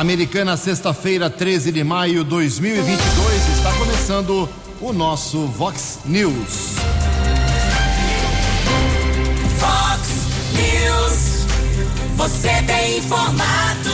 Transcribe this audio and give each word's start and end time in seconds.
Americana, 0.00 0.56
sexta-feira, 0.56 1.28
13 1.28 1.70
de 1.70 1.84
maio 1.84 2.24
de 2.24 2.30
2022, 2.30 3.48
está 3.48 3.70
começando 3.74 4.48
o 4.80 4.94
nosso 4.94 5.46
Vox 5.48 5.98
News. 6.06 6.76
Vox 9.58 10.08
News, 10.54 11.46
você 12.16 12.62
tem 12.66 12.96
informado. 12.96 13.90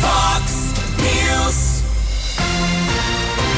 Vox 0.00 0.52
News. 0.96 1.82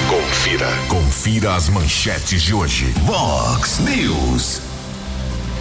Confira, 0.08 0.68
confira 0.88 1.54
as 1.54 1.68
manchetes 1.68 2.42
de 2.42 2.52
hoje. 2.52 2.92
Vox 3.06 3.78
News. 3.78 4.69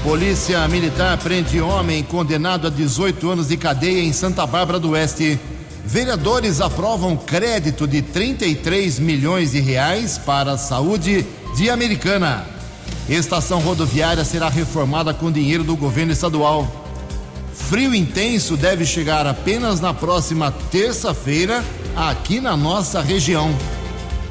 Polícia 0.04 0.66
Militar 0.70 1.18
prende 1.18 1.60
homem 1.60 2.02
condenado 2.04 2.68
a 2.68 2.70
18 2.70 3.32
anos 3.32 3.50
de 3.50 3.58
cadeia 3.58 4.02
em 4.02 4.14
Santa 4.14 4.46
Bárbara 4.48 4.80
do 4.80 4.92
Oeste. 4.92 5.38
Vereadores 5.86 6.62
aprovam 6.62 7.18
crédito 7.18 7.86
de 7.86 8.02
33 8.02 8.98
milhões 8.98 9.52
de 9.52 9.60
reais 9.60 10.18
para 10.18 10.54
a 10.54 10.58
saúde 10.58 11.26
de 11.56 11.70
Americana. 11.70 12.48
Estação 13.10 13.60
rodoviária 13.60 14.24
será 14.24 14.48
reformada 14.48 15.14
com 15.14 15.32
dinheiro 15.32 15.66
do 15.66 15.76
governo 15.76 16.14
estadual. 16.14 16.66
Frio 17.54 17.94
intenso 17.94 18.56
deve 18.56 18.86
chegar 18.86 19.28
apenas 19.28 19.82
na 19.82 19.94
próxima 19.94 20.50
terça-feira 20.72 21.64
aqui 21.96 22.40
na 22.40 22.56
nossa 22.56 23.02
região. 23.02 23.54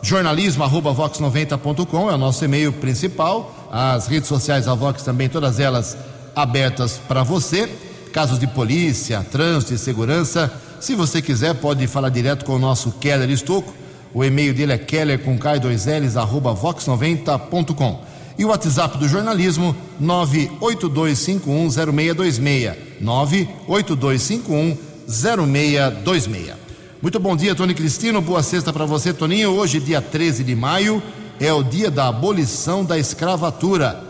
jornalismo@vox90.com 0.02 2.10
é 2.10 2.14
o 2.14 2.18
nosso 2.18 2.44
e-mail 2.44 2.70
principal. 2.72 3.68
As 3.72 4.06
redes 4.06 4.28
sociais 4.28 4.66
da 4.66 4.74
Vox 4.74 5.02
também, 5.02 5.28
todas 5.28 5.58
elas 5.58 5.96
abertas 6.36 7.00
para 7.08 7.22
você. 7.22 7.66
Casos 8.12 8.38
de 8.38 8.46
polícia, 8.46 9.24
trânsito 9.30 9.72
e 9.74 9.78
segurança. 9.78 10.52
Se 10.80 10.94
você 10.94 11.22
quiser, 11.22 11.54
pode 11.54 11.86
falar 11.86 12.10
direto 12.10 12.44
com 12.44 12.56
o 12.56 12.58
nosso 12.58 12.92
Keller 12.92 13.30
Estocco. 13.30 13.72
O 14.12 14.22
e-mail 14.22 14.52
dele 14.54 14.72
é 14.72 14.78
keller 14.78 15.18
com 15.20 15.38
K2Ls, 15.38 16.16
arroba 16.16 16.54
vox90.com. 16.54 18.14
E 18.36 18.44
o 18.44 18.48
WhatsApp 18.48 18.98
do 18.98 19.08
jornalismo, 19.08 19.76
982510626. 20.00 22.74
98251 23.00 24.76
0626. 25.06 26.54
Muito 27.00 27.20
bom 27.20 27.36
dia, 27.36 27.54
Tony 27.54 27.74
Cristino. 27.74 28.20
Boa 28.20 28.42
sexta 28.42 28.72
para 28.72 28.86
você, 28.86 29.12
Toninho. 29.12 29.50
Hoje, 29.50 29.78
dia 29.78 30.00
13 30.00 30.42
de 30.42 30.54
maio, 30.54 31.02
é 31.38 31.52
o 31.52 31.62
dia 31.62 31.90
da 31.90 32.08
abolição 32.08 32.84
da 32.84 32.98
escravatura. 32.98 34.02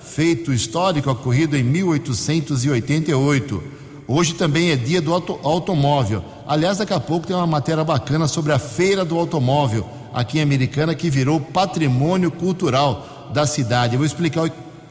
Feito 0.00 0.52
histórico 0.52 1.10
ocorrido 1.10 1.56
em 1.56 1.62
1888. 1.62 3.62
Hoje 4.08 4.34
também 4.34 4.70
é 4.70 4.76
dia 4.76 5.00
do 5.00 5.12
auto 5.12 5.38
automóvel. 5.44 6.24
Aliás, 6.46 6.78
daqui 6.78 6.92
a 6.92 6.98
pouco 6.98 7.28
tem 7.28 7.36
uma 7.36 7.46
matéria 7.46 7.84
bacana 7.84 8.26
sobre 8.26 8.52
a 8.52 8.58
Feira 8.58 9.04
do 9.04 9.16
Automóvel 9.16 9.88
aqui 10.12 10.38
em 10.38 10.42
Americana 10.42 10.96
que 10.96 11.08
virou 11.08 11.40
patrimônio 11.40 12.32
cultural 12.32 13.30
da 13.32 13.46
cidade. 13.46 13.94
Eu 13.94 13.98
vou 13.98 14.06
explicar 14.06 14.50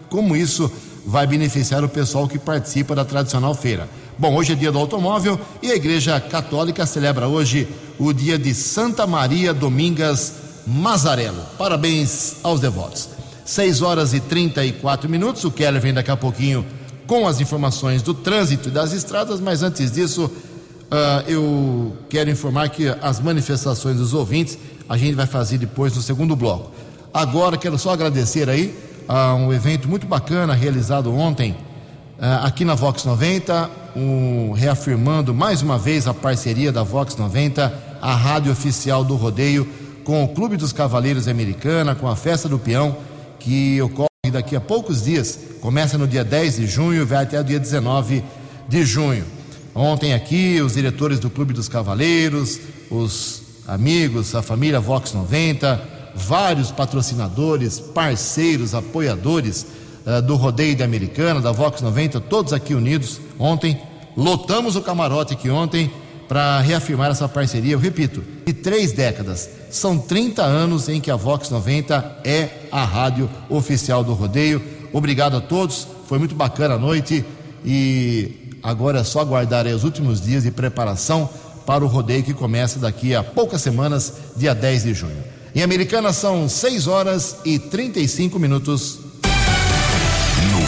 como 0.09 0.37
isso 0.37 0.71
vai 1.05 1.27
beneficiar 1.27 1.83
o 1.83 1.89
pessoal 1.89 2.29
que 2.29 2.39
participa 2.39 2.95
da 2.95 3.03
tradicional 3.03 3.53
feira. 3.53 3.89
Bom, 4.19 4.35
hoje 4.35 4.51
é 4.51 4.55
dia 4.55 4.69
do 4.69 4.77
automóvel 4.77 5.39
e 5.63 5.71
a 5.71 5.75
Igreja 5.75 6.19
Católica 6.19 6.85
celebra 6.85 7.29
hoje 7.29 7.69
o 7.97 8.11
dia 8.11 8.37
de 8.37 8.53
Santa 8.53 9.07
Maria 9.07 9.53
Domingas 9.53 10.33
Mazarelo. 10.67 11.41
Parabéns 11.57 12.35
aos 12.43 12.59
devotos. 12.59 13.07
6 13.45 13.81
horas 13.81 14.13
e 14.13 14.19
34 14.19 15.09
minutos. 15.09 15.45
O 15.45 15.51
Keller 15.51 15.81
vem 15.81 15.93
daqui 15.93 16.11
a 16.11 16.17
pouquinho 16.17 16.65
com 17.07 17.29
as 17.29 17.39
informações 17.39 18.01
do 18.01 18.13
trânsito 18.13 18.67
e 18.67 18.71
das 18.73 18.91
estradas, 18.91 19.39
mas 19.39 19.63
antes 19.63 19.89
disso, 19.89 20.25
uh, 20.25 21.23
eu 21.25 21.95
quero 22.09 22.29
informar 22.29 22.67
que 22.67 22.93
as 23.01 23.21
manifestações 23.21 23.95
dos 23.95 24.13
ouvintes 24.13 24.57
a 24.89 24.97
gente 24.97 25.15
vai 25.15 25.27
fazer 25.27 25.59
depois 25.59 25.95
no 25.95 26.01
segundo 26.01 26.35
bloco. 26.35 26.71
Agora 27.13 27.55
quero 27.55 27.79
só 27.79 27.91
agradecer 27.91 28.49
aí 28.49 28.77
a 29.07 29.33
um 29.33 29.53
evento 29.53 29.87
muito 29.87 30.05
bacana 30.05 30.53
realizado 30.53 31.09
ontem 31.15 31.51
uh, 31.51 32.45
aqui 32.45 32.65
na 32.65 32.75
Vox 32.75 33.05
90, 33.05 33.78
um, 33.95 34.51
reafirmando 34.51 35.33
mais 35.33 35.61
uma 35.61 35.77
vez 35.77 36.07
a 36.07 36.13
parceria 36.13 36.71
da 36.71 36.83
Vox 36.83 37.15
90, 37.15 37.73
a 38.01 38.15
rádio 38.15 38.51
oficial 38.51 39.03
do 39.03 39.15
rodeio, 39.15 39.67
com 40.03 40.23
o 40.23 40.27
Clube 40.29 40.57
dos 40.57 40.73
Cavaleiros 40.73 41.27
Americana, 41.27 41.95
com 41.95 42.07
a 42.07 42.15
Festa 42.15 42.49
do 42.49 42.57
Peão, 42.57 42.97
que 43.39 43.81
ocorre 43.81 44.09
daqui 44.31 44.55
a 44.55 44.61
poucos 44.61 45.03
dias, 45.03 45.39
começa 45.61 45.97
no 45.97 46.07
dia 46.07 46.23
10 46.23 46.57
de 46.57 46.67
junho 46.67 47.01
e 47.01 47.05
vai 47.05 47.23
até 47.23 47.39
o 47.39 47.43
dia 47.43 47.59
19 47.59 48.23
de 48.67 48.83
junho. 48.83 49.25
Ontem 49.73 50.13
aqui, 50.13 50.61
os 50.61 50.73
diretores 50.73 51.19
do 51.19 51.29
Clube 51.29 51.53
dos 51.53 51.69
Cavaleiros, 51.69 52.59
os 52.89 53.43
amigos, 53.67 54.33
a 54.35 54.41
família 54.41 54.79
Vox 54.79 55.13
90, 55.13 55.81
vários 56.15 56.71
patrocinadores, 56.71 57.79
parceiros, 57.79 58.73
apoiadores 58.73 59.65
uh, 60.09 60.21
do 60.21 60.35
Rodeio 60.35 60.75
de 60.75 60.83
Americana, 60.83 61.39
da 61.39 61.51
Vox 61.51 61.81
90, 61.81 62.19
todos 62.21 62.53
aqui 62.53 62.73
unidos 62.73 63.21
ontem. 63.37 63.79
Lotamos 64.17 64.75
o 64.75 64.81
camarote 64.81 65.33
aqui 65.33 65.49
ontem 65.49 65.91
para 66.27 66.59
reafirmar 66.59 67.11
essa 67.11 67.27
parceria. 67.29 67.73
Eu 67.73 67.79
repito, 67.79 68.23
de 68.45 68.53
três 68.53 68.91
décadas. 68.91 69.49
São 69.69 69.97
30 69.97 70.43
anos 70.43 70.89
em 70.89 70.99
que 70.99 71.11
a 71.11 71.15
Vox 71.15 71.49
90 71.49 72.21
é 72.23 72.49
a 72.71 72.83
rádio 72.83 73.29
oficial 73.49 74.03
do 74.03 74.13
rodeio. 74.13 74.61
Obrigado 74.91 75.37
a 75.37 75.41
todos, 75.41 75.87
foi 76.07 76.17
muito 76.17 76.35
bacana 76.35 76.75
a 76.75 76.79
noite 76.79 77.23
e 77.63 78.57
agora 78.63 78.99
é 78.99 79.03
só 79.03 79.19
aguardar 79.19 79.67
os 79.67 79.83
últimos 79.83 80.21
dias 80.21 80.43
de 80.43 80.51
preparação 80.51 81.29
para 81.65 81.83
o 81.83 81.87
rodeio 81.87 82.23
que 82.23 82.33
começa 82.33 82.79
daqui 82.79 83.13
a 83.13 83.23
poucas 83.23 83.61
semanas, 83.61 84.13
dia 84.35 84.55
10 84.55 84.83
de 84.83 84.93
junho. 84.93 85.23
Em 85.53 85.61
Americana 85.61 86.13
são 86.13 86.49
6 86.49 86.87
horas 86.87 87.37
e 87.45 87.59
35 87.59 88.39
minutos. 88.39 89.08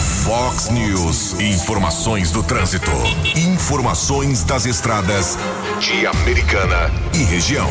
Fox 0.02 0.68
News, 0.68 1.38
informações 1.40 2.32
do 2.32 2.42
trânsito, 2.42 2.90
informações 3.36 4.42
das 4.42 4.66
estradas 4.66 5.38
de 5.78 6.04
Americana 6.04 6.90
e 7.14 7.18
região. 7.22 7.70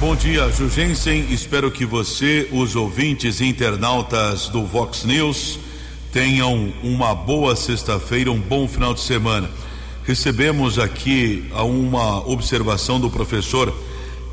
Bom 0.00 0.16
dia, 0.16 0.50
Jugensen. 0.50 1.26
Espero 1.30 1.70
que 1.70 1.86
você, 1.86 2.48
os 2.50 2.74
ouvintes 2.74 3.40
e 3.40 3.44
internautas 3.44 4.48
do 4.48 4.66
Vox 4.66 5.04
News, 5.04 5.60
tenham 6.12 6.72
uma 6.82 7.14
boa 7.14 7.54
sexta-feira, 7.54 8.32
um 8.32 8.40
bom 8.40 8.66
final 8.66 8.92
de 8.92 9.00
semana. 9.00 9.48
Recebemos 10.04 10.76
aqui 10.76 11.48
uma 11.54 12.18
observação 12.28 12.98
do 12.98 13.08
professor 13.08 13.72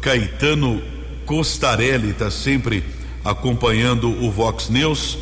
Caetano 0.02 0.82
Costarelli, 1.28 2.10
está 2.10 2.32
sempre 2.32 2.84
acompanhando 3.24 4.10
o 4.10 4.32
Vox 4.32 4.70
News 4.70 5.20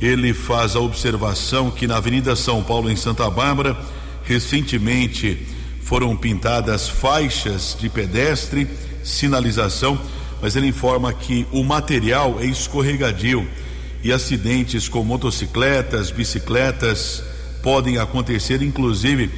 ele 0.00 0.34
faz 0.34 0.76
a 0.76 0.80
observação 0.80 1.70
que 1.70 1.86
na 1.86 1.96
Avenida 1.96 2.34
São 2.36 2.62
Paulo, 2.62 2.90
em 2.90 2.96
Santa 2.96 3.28
Bárbara, 3.30 3.76
recentemente 4.24 5.46
foram 5.82 6.16
pintadas 6.16 6.88
faixas 6.88 7.76
de 7.78 7.88
pedestre, 7.88 8.66
sinalização, 9.02 10.00
mas 10.40 10.56
ele 10.56 10.68
informa 10.68 11.12
que 11.12 11.46
o 11.52 11.62
material 11.62 12.38
é 12.40 12.46
escorregadio 12.46 13.46
e 14.02 14.12
acidentes 14.12 14.88
com 14.88 15.02
motocicletas, 15.02 16.10
bicicletas 16.10 17.22
podem 17.62 17.98
acontecer, 17.98 18.62
inclusive 18.62 19.30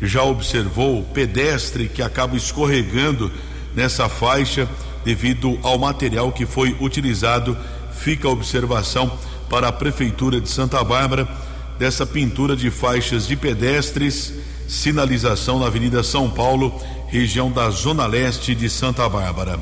já 0.00 0.22
observou 0.22 1.02
pedestre 1.02 1.88
que 1.88 2.02
acaba 2.02 2.36
escorregando 2.36 3.30
nessa 3.74 4.08
faixa 4.08 4.68
devido 5.04 5.58
ao 5.62 5.78
material 5.78 6.32
que 6.32 6.46
foi 6.46 6.76
utilizado. 6.80 7.56
Fica 7.92 8.28
a 8.28 8.30
observação 8.30 9.18
para 9.48 9.68
a 9.68 9.72
Prefeitura 9.72 10.40
de 10.40 10.48
Santa 10.48 10.82
Bárbara 10.84 11.28
dessa 11.78 12.04
pintura 12.04 12.56
de 12.56 12.70
faixas 12.70 13.26
de 13.26 13.36
pedestres, 13.36 14.34
sinalização 14.66 15.58
na 15.58 15.66
Avenida 15.66 16.02
São 16.02 16.28
Paulo, 16.28 16.74
região 17.06 17.50
da 17.50 17.70
Zona 17.70 18.06
Leste 18.06 18.54
de 18.54 18.68
Santa 18.68 19.08
Bárbara. 19.08 19.58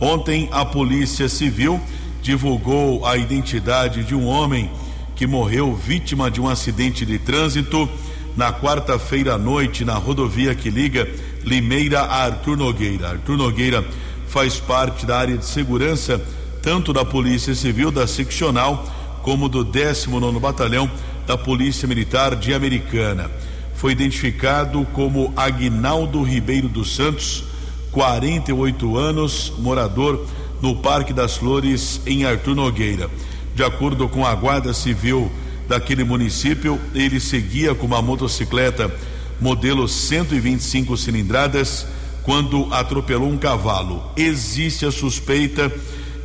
Ontem, 0.00 0.48
a 0.52 0.64
Polícia 0.64 1.28
Civil 1.28 1.80
divulgou 2.22 3.04
a 3.04 3.16
identidade 3.16 4.04
de 4.04 4.14
um 4.14 4.26
homem 4.26 4.70
que 5.16 5.26
morreu 5.26 5.74
vítima 5.74 6.30
de 6.30 6.40
um 6.40 6.48
acidente 6.48 7.04
de 7.04 7.18
trânsito 7.18 7.88
na 8.36 8.52
quarta-feira 8.52 9.34
à 9.34 9.38
noite 9.38 9.84
na 9.84 9.94
rodovia 9.94 10.54
que 10.54 10.70
liga 10.70 11.08
Limeira 11.42 12.02
a 12.02 12.24
Arthur 12.24 12.56
Nogueira. 12.56 13.10
Arthur 13.10 13.36
Nogueira 13.36 13.84
faz 14.28 14.60
parte 14.60 15.04
da 15.04 15.18
área 15.18 15.36
de 15.36 15.44
segurança 15.44 16.20
tanto 16.62 16.92
da 16.92 17.04
Polícia 17.04 17.54
Civil 17.54 17.90
da 17.90 18.06
Seccional 18.06 18.86
como 19.22 19.48
do 19.48 19.64
19 19.64 20.38
Batalhão 20.38 20.90
da 21.26 21.36
Polícia 21.36 21.86
Militar 21.86 22.34
de 22.34 22.54
Americana. 22.54 23.30
Foi 23.74 23.92
identificado 23.92 24.86
como 24.92 25.32
Agnaldo 25.36 26.22
Ribeiro 26.22 26.68
dos 26.68 26.96
Santos, 26.96 27.44
48 27.92 28.96
anos, 28.96 29.52
morador 29.58 30.26
no 30.60 30.76
Parque 30.76 31.12
das 31.12 31.36
Flores, 31.36 32.00
em 32.06 32.24
Arthur 32.24 32.54
Nogueira. 32.54 33.08
De 33.54 33.62
acordo 33.62 34.08
com 34.08 34.24
a 34.26 34.34
Guarda 34.34 34.72
Civil 34.72 35.30
daquele 35.68 36.02
município, 36.02 36.80
ele 36.94 37.20
seguia 37.20 37.74
com 37.74 37.86
uma 37.86 38.00
motocicleta 38.00 38.92
modelo 39.40 39.88
125 39.88 40.96
cilindradas 40.96 41.86
quando 42.22 42.72
atropelou 42.72 43.28
um 43.28 43.38
cavalo. 43.38 44.02
Existe 44.16 44.84
a 44.84 44.90
suspeita 44.90 45.72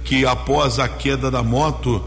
que 0.04 0.26
após 0.26 0.80
a 0.80 0.88
queda 0.88 1.32
da 1.32 1.44
moto, 1.44 2.04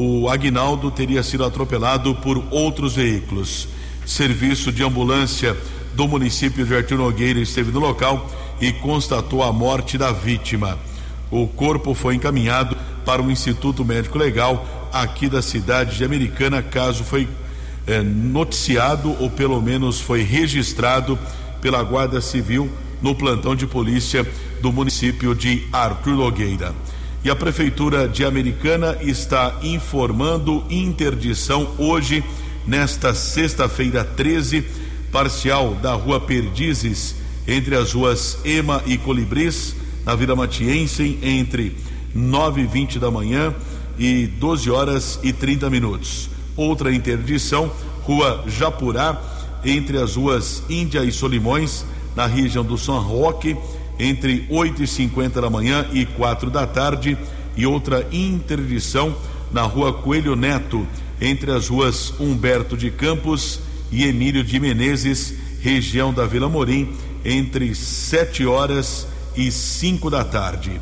o 0.00 0.28
Agnaldo 0.28 0.92
teria 0.92 1.24
sido 1.24 1.44
atropelado 1.44 2.14
por 2.14 2.40
outros 2.52 2.94
veículos. 2.94 3.66
Serviço 4.06 4.70
de 4.70 4.84
ambulância 4.84 5.56
do 5.92 6.06
município 6.06 6.64
de 6.64 6.72
Artur 6.72 6.98
Nogueira 6.98 7.40
esteve 7.40 7.72
no 7.72 7.80
local 7.80 8.30
e 8.60 8.72
constatou 8.74 9.42
a 9.42 9.52
morte 9.52 9.98
da 9.98 10.12
vítima. 10.12 10.78
O 11.32 11.48
corpo 11.48 11.94
foi 11.94 12.14
encaminhado 12.14 12.76
para 13.04 13.20
o 13.20 13.28
Instituto 13.28 13.84
Médico 13.84 14.18
Legal 14.18 14.88
aqui 14.92 15.28
da 15.28 15.42
cidade 15.42 15.96
de 15.96 16.04
Americana, 16.04 16.62
caso 16.62 17.02
foi 17.02 17.26
eh, 17.84 18.00
noticiado 18.00 19.16
ou 19.20 19.28
pelo 19.28 19.60
menos 19.60 20.00
foi 20.00 20.22
registrado 20.22 21.18
pela 21.60 21.82
Guarda 21.82 22.20
Civil 22.20 22.70
no 23.02 23.16
plantão 23.16 23.56
de 23.56 23.66
polícia 23.66 24.24
do 24.62 24.72
município 24.72 25.34
de 25.34 25.66
Arthur 25.72 26.14
Nogueira. 26.14 26.72
E 27.24 27.30
a 27.30 27.34
Prefeitura 27.34 28.08
de 28.08 28.24
Americana 28.24 28.96
está 29.00 29.58
informando 29.62 30.64
interdição 30.70 31.68
hoje, 31.76 32.22
nesta 32.64 33.12
sexta-feira 33.12 34.04
13, 34.04 34.64
parcial 35.10 35.74
da 35.74 35.94
Rua 35.94 36.20
Perdizes, 36.20 37.16
entre 37.46 37.74
as 37.74 37.92
ruas 37.92 38.38
Ema 38.44 38.82
e 38.86 38.96
Colibris, 38.96 39.74
na 40.06 40.14
Vila 40.14 40.36
Matiense, 40.36 41.18
entre 41.20 41.76
9 42.14 42.62
e 42.62 42.66
20 42.66 42.98
da 43.00 43.10
manhã 43.10 43.52
e 43.98 44.26
12 44.26 44.70
horas 44.70 45.18
e 45.22 45.32
30 45.32 45.68
minutos. 45.68 46.30
Outra 46.56 46.94
interdição, 46.94 47.70
Rua 48.02 48.44
Japurá, 48.46 49.20
entre 49.64 49.98
as 49.98 50.14
ruas 50.14 50.62
Índia 50.70 51.04
e 51.04 51.10
Solimões, 51.10 51.84
na 52.14 52.26
região 52.26 52.64
do 52.64 52.78
São 52.78 53.00
Roque, 53.00 53.56
entre 53.98 54.46
8 54.48 54.82
e 54.82 54.86
50 54.86 55.40
da 55.40 55.50
manhã 55.50 55.86
e 55.92 56.06
4 56.06 56.50
da 56.50 56.66
tarde, 56.66 57.16
e 57.56 57.66
outra 57.66 58.06
interdição 58.12 59.16
na 59.50 59.62
rua 59.62 59.92
Coelho 59.92 60.36
Neto, 60.36 60.86
entre 61.20 61.50
as 61.50 61.68
ruas 61.68 62.14
Humberto 62.20 62.76
de 62.76 62.90
Campos 62.90 63.60
e 63.90 64.04
Emílio 64.04 64.44
de 64.44 64.60
Menezes, 64.60 65.34
região 65.60 66.12
da 66.12 66.24
Vila 66.26 66.48
Morim, 66.48 66.92
entre 67.24 67.74
7 67.74 68.46
horas 68.46 69.08
e 69.36 69.50
5 69.50 70.08
da 70.08 70.24
tarde. 70.24 70.80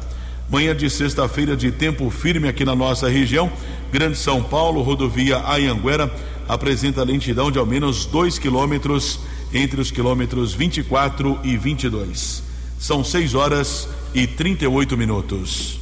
Manhã 0.50 0.76
de 0.76 0.88
sexta-feira 0.88 1.56
de 1.56 1.72
tempo 1.72 2.08
firme 2.10 2.48
aqui 2.48 2.64
na 2.64 2.76
nossa 2.76 3.08
região. 3.08 3.50
Grande 3.90 4.16
São 4.16 4.42
Paulo, 4.42 4.82
rodovia 4.82 5.42
Ayanguera, 5.44 6.12
apresenta 6.48 7.02
lentidão 7.02 7.50
de 7.50 7.58
ao 7.58 7.66
menos 7.66 8.06
2 8.06 8.38
quilômetros 8.38 9.18
entre 9.52 9.80
os 9.80 9.90
quilômetros 9.90 10.54
24 10.54 11.40
e 11.42 11.56
22. 11.56 12.45
São 12.78 13.02
6 13.02 13.34
horas 13.34 13.88
e 14.14 14.26
38 14.26 14.96
minutos. 14.96 15.80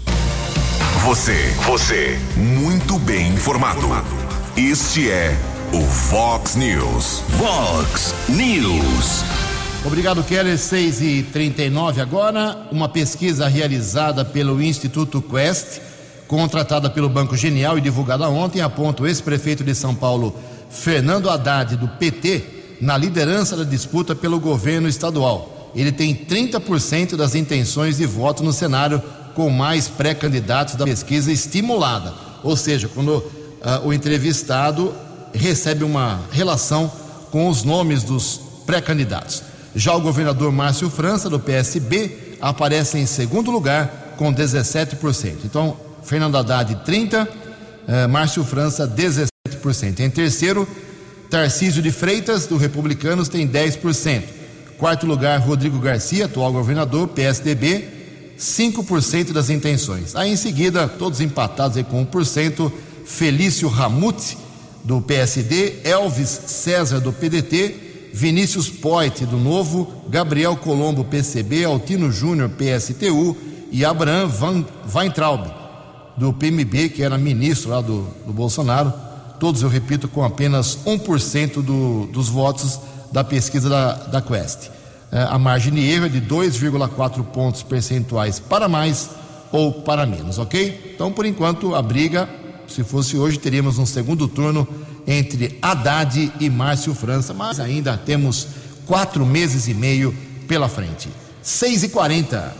Você, 1.04 1.54
você, 1.66 2.18
muito 2.36 2.98
bem 3.00 3.32
informado. 3.32 3.86
Este 4.56 5.10
é 5.10 5.36
o 5.72 5.82
Fox 5.82 6.54
News. 6.54 7.22
Fox 7.36 8.14
News. 8.28 9.24
Obrigado, 9.84 10.22
Keller. 10.22 10.56
6 10.56 11.02
e 11.02 11.22
39 11.24 12.00
agora. 12.00 12.68
Uma 12.70 12.88
pesquisa 12.88 13.48
realizada 13.48 14.24
pelo 14.24 14.62
Instituto 14.62 15.20
Quest, 15.20 15.80
contratada 16.28 16.88
pelo 16.88 17.08
Banco 17.08 17.36
Genial 17.36 17.76
e 17.76 17.82
divulgada 17.82 18.28
ontem, 18.28 18.62
aponta 18.62 19.02
o 19.02 19.06
ex-prefeito 19.06 19.62
de 19.62 19.74
São 19.74 19.94
Paulo, 19.94 20.34
Fernando 20.70 21.28
Haddad, 21.28 21.76
do 21.76 21.88
PT, 21.88 22.76
na 22.80 22.96
liderança 22.96 23.56
da 23.56 23.64
disputa 23.64 24.14
pelo 24.14 24.40
governo 24.40 24.88
estadual. 24.88 25.53
Ele 25.74 25.92
tem 25.92 26.14
30% 26.14 27.16
das 27.16 27.34
intenções 27.34 27.96
de 27.96 28.06
voto 28.06 28.42
no 28.42 28.52
cenário, 28.52 29.02
com 29.34 29.50
mais 29.50 29.88
pré-candidatos 29.88 30.76
da 30.76 30.84
pesquisa 30.84 31.32
estimulada. 31.32 32.14
Ou 32.42 32.56
seja, 32.56 32.88
quando 32.88 33.16
uh, 33.16 33.24
o 33.84 33.92
entrevistado 33.92 34.94
recebe 35.32 35.82
uma 35.82 36.20
relação 36.30 36.90
com 37.30 37.48
os 37.48 37.64
nomes 37.64 38.02
dos 38.04 38.40
pré-candidatos. 38.64 39.42
Já 39.74 39.94
o 39.94 40.00
governador 40.00 40.52
Márcio 40.52 40.88
França, 40.88 41.28
do 41.28 41.40
PSB, 41.40 42.36
aparece 42.40 42.98
em 42.98 43.06
segundo 43.06 43.50
lugar 43.50 44.14
com 44.16 44.32
17%. 44.32 45.38
Então, 45.44 45.76
Fernando 46.04 46.36
Haddad, 46.36 46.76
30%, 46.86 47.26
eh, 47.88 48.06
Márcio 48.06 48.44
França, 48.44 48.86
17%. 48.86 50.00
Em 50.00 50.10
terceiro, 50.10 50.68
Tarcísio 51.28 51.82
de 51.82 51.90
Freitas, 51.90 52.46
do 52.46 52.56
Republicanos, 52.56 53.28
tem 53.28 53.48
10%. 53.48 54.22
Quarto 54.78 55.06
lugar, 55.06 55.38
Rodrigo 55.40 55.78
Garcia, 55.78 56.26
atual 56.26 56.52
governador, 56.52 57.08
PSDB, 57.08 57.84
5% 58.38 59.32
das 59.32 59.48
intenções. 59.48 60.16
Aí 60.16 60.32
em 60.32 60.36
seguida, 60.36 60.88
todos 60.88 61.20
empatados 61.20 61.76
aí 61.76 61.84
com 61.84 62.04
1%, 62.04 62.72
Felício 63.04 63.68
Ramute, 63.68 64.36
do 64.82 65.00
PSD, 65.00 65.80
Elvis 65.84 66.28
César, 66.46 67.00
do 67.00 67.12
PDT, 67.12 68.10
Vinícius 68.12 68.68
Poit, 68.68 69.24
do 69.24 69.38
Novo, 69.38 70.04
Gabriel 70.08 70.56
Colombo, 70.56 71.04
PCB, 71.04 71.64
Altino 71.64 72.12
Júnior, 72.12 72.50
PSTU 72.50 73.36
e 73.72 73.84
Abraham 73.84 74.28
Van 74.28 74.64
Weintraub, 74.94 75.46
do 76.16 76.32
PMB, 76.32 76.90
que 76.90 77.02
era 77.02 77.18
ministro 77.18 77.70
lá 77.70 77.80
do, 77.80 78.06
do 78.26 78.32
Bolsonaro. 78.32 78.92
Todos, 79.40 79.62
eu 79.62 79.68
repito, 79.68 80.06
com 80.06 80.22
apenas 80.22 80.78
1% 80.86 81.62
do, 81.62 82.06
dos 82.06 82.28
votos 82.28 82.78
da 83.14 83.22
pesquisa 83.22 83.68
da, 83.68 83.92
da 83.92 84.20
Quest. 84.20 84.70
É, 85.12 85.22
a 85.22 85.38
margem 85.38 85.72
de 85.72 85.88
erro 85.88 86.06
é 86.06 86.08
de 86.08 86.20
2,4 86.20 87.22
pontos 87.22 87.62
percentuais 87.62 88.40
para 88.40 88.68
mais 88.68 89.08
ou 89.52 89.72
para 89.72 90.04
menos, 90.04 90.36
ok? 90.40 90.92
Então, 90.92 91.12
por 91.12 91.24
enquanto, 91.24 91.76
a 91.76 91.80
briga, 91.80 92.28
se 92.66 92.82
fosse 92.82 93.16
hoje, 93.16 93.38
teríamos 93.38 93.78
um 93.78 93.86
segundo 93.86 94.26
turno 94.26 94.66
entre 95.06 95.56
Haddad 95.62 96.32
e 96.40 96.50
Márcio 96.50 96.92
França, 96.92 97.32
mas 97.32 97.60
ainda 97.60 97.96
temos 97.96 98.48
quatro 98.84 99.24
meses 99.24 99.68
e 99.68 99.74
meio 99.74 100.12
pela 100.48 100.68
frente. 100.68 101.08
6 101.40 101.84
e 101.84 101.88
40 101.90 102.56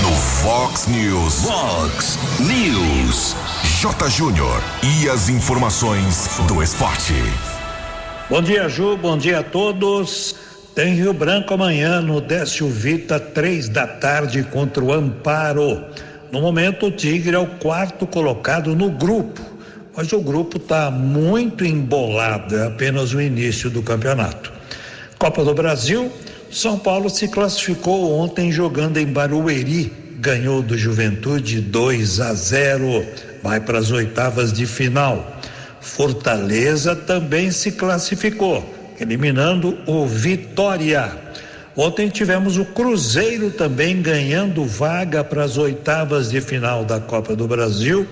No 0.00 0.12
Fox 0.12 0.86
News. 0.86 1.34
Fox 1.42 2.18
News. 2.38 3.34
J. 3.80 4.10
Júnior. 4.10 4.62
E 4.84 5.08
as 5.08 5.28
informações 5.28 6.38
do 6.46 6.62
esporte. 6.62 7.14
Bom 8.28 8.42
dia, 8.42 8.68
Ju. 8.68 8.96
Bom 8.96 9.16
dia 9.16 9.40
a 9.40 9.42
todos. 9.42 10.34
Tem 10.74 10.94
Rio 10.94 11.12
Branco 11.12 11.54
amanhã 11.54 12.00
no 12.00 12.20
Décio 12.20 12.68
Vita, 12.68 13.18
três 13.18 13.68
da 13.68 13.86
tarde 13.86 14.42
contra 14.42 14.84
o 14.84 14.92
Amparo. 14.92 15.84
No 16.30 16.40
momento, 16.40 16.86
o 16.86 16.90
Tigre 16.90 17.34
é 17.34 17.38
o 17.38 17.46
quarto 17.46 18.06
colocado 18.06 18.74
no 18.74 18.90
grupo 18.90 19.56
mas 19.96 20.12
o 20.12 20.20
grupo 20.20 20.58
está 20.58 20.90
muito 20.90 21.64
embolado, 21.64 22.54
é 22.54 22.66
apenas 22.66 23.14
o 23.14 23.20
início 23.20 23.70
do 23.70 23.82
campeonato. 23.82 24.52
Copa 25.18 25.42
do 25.42 25.54
Brasil, 25.54 26.12
São 26.50 26.78
Paulo 26.78 27.08
se 27.08 27.28
classificou 27.28 28.18
ontem 28.18 28.52
jogando 28.52 28.98
em 28.98 29.06
Barueri, 29.06 29.90
ganhou 30.18 30.60
do 30.60 30.76
Juventude 30.76 31.62
2 31.62 32.20
a 32.20 32.34
0, 32.34 33.06
vai 33.42 33.58
para 33.58 33.78
as 33.78 33.90
oitavas 33.90 34.52
de 34.52 34.66
final. 34.66 35.35
Fortaleza 35.86 36.94
também 36.94 37.50
se 37.50 37.72
classificou, 37.72 38.94
eliminando 39.00 39.78
o 39.86 40.06
Vitória. 40.06 41.10
Ontem 41.76 42.08
tivemos 42.08 42.56
o 42.56 42.64
Cruzeiro 42.64 43.50
também 43.50 44.00
ganhando 44.00 44.64
vaga 44.64 45.22
para 45.22 45.44
as 45.44 45.56
oitavas 45.56 46.30
de 46.30 46.40
final 46.40 46.84
da 46.84 47.00
Copa 47.00 47.36
do 47.36 47.46
Brasil 47.46 48.06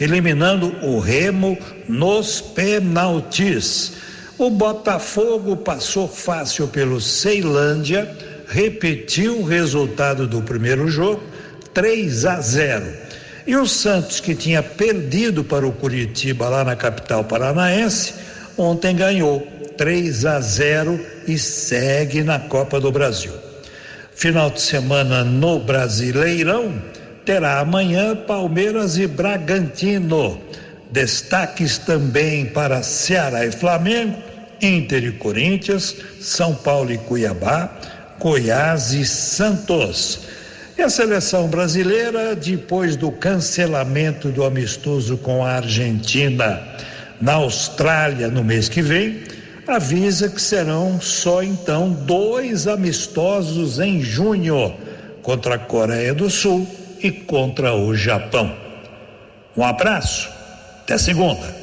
eliminando 0.00 0.74
o 0.82 0.98
Remo 0.98 1.58
nos 1.88 2.40
penaltis. 2.40 3.94
O 4.36 4.50
Botafogo 4.50 5.56
passou 5.56 6.06
fácil 6.06 6.68
pelo 6.68 7.00
Ceilândia, 7.00 8.08
repetiu 8.46 9.40
o 9.40 9.44
resultado 9.44 10.26
do 10.26 10.40
primeiro 10.40 10.88
jogo, 10.88 11.22
3 11.74 12.24
a 12.24 12.40
0. 12.40 13.07
E 13.48 13.56
o 13.56 13.64
Santos, 13.64 14.20
que 14.20 14.34
tinha 14.34 14.62
perdido 14.62 15.42
para 15.42 15.66
o 15.66 15.72
Curitiba 15.72 16.50
lá 16.50 16.62
na 16.62 16.76
capital 16.76 17.24
paranaense, 17.24 18.12
ontem 18.58 18.94
ganhou 18.94 19.40
3 19.78 20.26
a 20.26 20.38
0 20.38 21.00
e 21.26 21.38
segue 21.38 22.22
na 22.22 22.38
Copa 22.38 22.78
do 22.78 22.92
Brasil. 22.92 23.32
Final 24.14 24.50
de 24.50 24.60
semana 24.60 25.24
no 25.24 25.60
Brasileirão 25.60 26.74
terá 27.24 27.60
amanhã 27.60 28.14
Palmeiras 28.14 28.98
e 28.98 29.06
Bragantino. 29.06 30.38
Destaques 30.90 31.78
também 31.78 32.44
para 32.44 32.82
Ceará 32.82 33.46
e 33.46 33.50
Flamengo, 33.50 34.18
Inter 34.60 35.04
e 35.04 35.12
Corinthians, 35.12 35.96
São 36.20 36.54
Paulo 36.54 36.92
e 36.92 36.98
Cuiabá, 36.98 37.72
Goiás 38.20 38.92
e 38.92 39.06
Santos. 39.06 40.20
E 40.78 40.82
a 40.82 40.88
seleção 40.88 41.48
brasileira, 41.48 42.34
depois 42.36 42.94
do 42.94 43.10
cancelamento 43.10 44.28
do 44.28 44.44
amistoso 44.44 45.16
com 45.16 45.44
a 45.44 45.54
Argentina 45.54 46.62
na 47.20 47.32
Austrália 47.32 48.28
no 48.28 48.44
mês 48.44 48.68
que 48.68 48.80
vem, 48.80 49.24
avisa 49.66 50.28
que 50.28 50.40
serão 50.40 51.00
só 51.00 51.42
então 51.42 51.90
dois 51.90 52.68
amistosos 52.68 53.80
em 53.80 54.00
junho 54.00 54.72
contra 55.20 55.56
a 55.56 55.58
Coreia 55.58 56.14
do 56.14 56.30
Sul 56.30 56.64
e 57.02 57.10
contra 57.10 57.74
o 57.74 57.96
Japão. 57.96 58.56
Um 59.56 59.64
abraço, 59.64 60.30
até 60.82 60.96
segunda. 60.96 61.56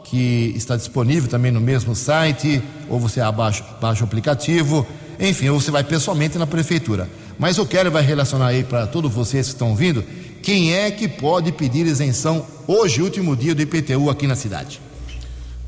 que 0.05 0.53
está 0.57 0.77
disponível 0.77 1.29
também 1.29 1.53
no 1.53 1.61
mesmo 1.61 1.95
site, 1.95 2.63
ou 2.89 2.99
você 2.99 3.21
abaixa, 3.21 3.65
baixa 3.81 4.03
o 4.03 4.05
aplicativo, 4.05 4.87
enfim, 5.19 5.49
ou 5.49 5.61
você 5.61 5.71
vai 5.71 5.85
pessoalmente 5.85 6.39
na 6.39 6.47
Prefeitura. 6.47 7.09
Mas 7.39 7.57
eu 7.57 7.67
quero 7.67 7.91
vai 7.91 8.03
relacionar 8.03 8.49
aí 8.49 8.65
para 8.65 8.87
todos 8.87 9.13
vocês 9.13 9.47
que 9.47 9.53
estão 9.55 9.75
vindo, 9.75 10.05
quem 10.43 10.75
é 10.75 10.91
que 10.91 11.07
pode 11.07 11.53
pedir 11.53 11.87
isenção 11.87 12.47
hoje, 12.67 13.03
último 13.03 13.37
dia 13.37 13.55
do 13.55 13.63
IPTU 13.63 14.11
aqui 14.11 14.27
na 14.27 14.35
cidade? 14.35 14.81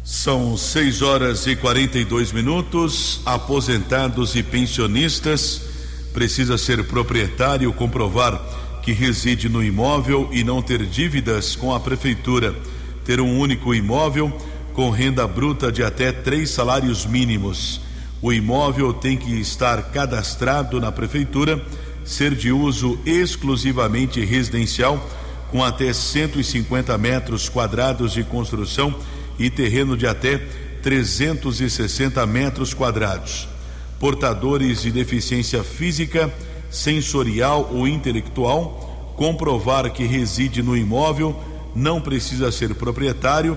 São 0.05 0.57
6 0.57 1.03
horas 1.03 1.47
e 1.47 1.55
42 1.55 2.33
minutos. 2.33 3.21
Aposentados 3.25 4.35
e 4.35 4.43
pensionistas 4.43 5.63
precisa 6.13 6.59
ser 6.59 6.85
proprietário, 6.89 7.73
comprovar 7.73 8.41
que 8.83 8.93
reside 8.93 9.49
no 9.49 9.63
imóvel 9.63 10.29
e 10.33 10.43
não 10.43 10.61
ter 10.61 10.85
dívidas 10.85 11.55
com 11.55 11.73
a 11.73 11.81
prefeitura. 11.81 12.55
Ter 13.05 13.21
um 13.21 13.39
único 13.39 13.75
imóvel 13.75 14.37
com 14.75 14.91
renda 14.91 15.27
bruta 15.27 15.71
de 15.71 15.83
até 15.83 16.11
três 16.11 16.51
salários 16.51 17.07
mínimos. 17.07 17.81
O 18.21 18.33
imóvel 18.33 18.93
tem 18.93 19.17
que 19.17 19.41
estar 19.41 19.91
cadastrado 19.91 20.81
na 20.81 20.91
prefeitura, 20.91 21.65
ser 22.05 22.35
de 22.35 22.53
uso 22.53 22.99
exclusivamente 23.07 24.25
residencial, 24.25 25.09
com 25.51 25.63
até 25.63 25.93
150 25.93 26.97
metros 26.99 27.49
quadrados 27.49 28.13
de 28.13 28.25
construção 28.25 28.95
e 29.39 29.51
terreno 29.51 29.97
de 29.97 30.07
até 30.07 30.39
360 30.83 32.27
metros 32.27 32.75
quadrados. 32.75 33.49
Portadores 34.01 34.83
de 34.83 34.91
deficiência 34.91 35.63
física, 35.63 36.33
sensorial 36.73 37.71
ou 37.73 37.87
intelectual, 37.87 39.15
comprovar 39.17 39.93
que 39.93 40.05
reside 40.05 40.63
no 40.63 40.77
imóvel, 40.77 41.39
não 41.77 42.01
precisa 42.01 42.51
ser 42.51 42.75
proprietário, 42.75 43.57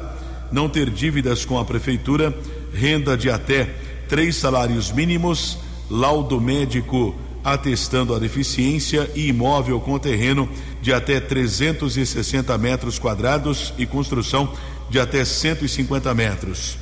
não 0.51 0.69
ter 0.69 0.89
dívidas 0.89 1.43
com 1.43 1.57
a 1.57 1.65
prefeitura, 1.65 2.37
renda 2.73 3.17
de 3.17 3.29
até 3.29 3.73
três 4.07 4.35
salários 4.35 4.91
mínimos, 4.91 5.57
laudo 5.89 6.39
médico 6.39 7.15
atestando 7.45 8.15
a 8.15 8.19
deficiência 8.19 9.09
e 9.13 9.27
imóvel 9.27 9.79
com 9.79 9.99
terreno 9.99 10.49
de 10.81 10.91
até 10.91 11.19
360 11.19 12.57
metros 12.57 12.97
quadrados 12.97 13.71
e 13.77 13.85
construção 13.85 14.51
de 14.89 14.99
até 14.99 15.23
150 15.23 16.11
metros. 16.15 16.75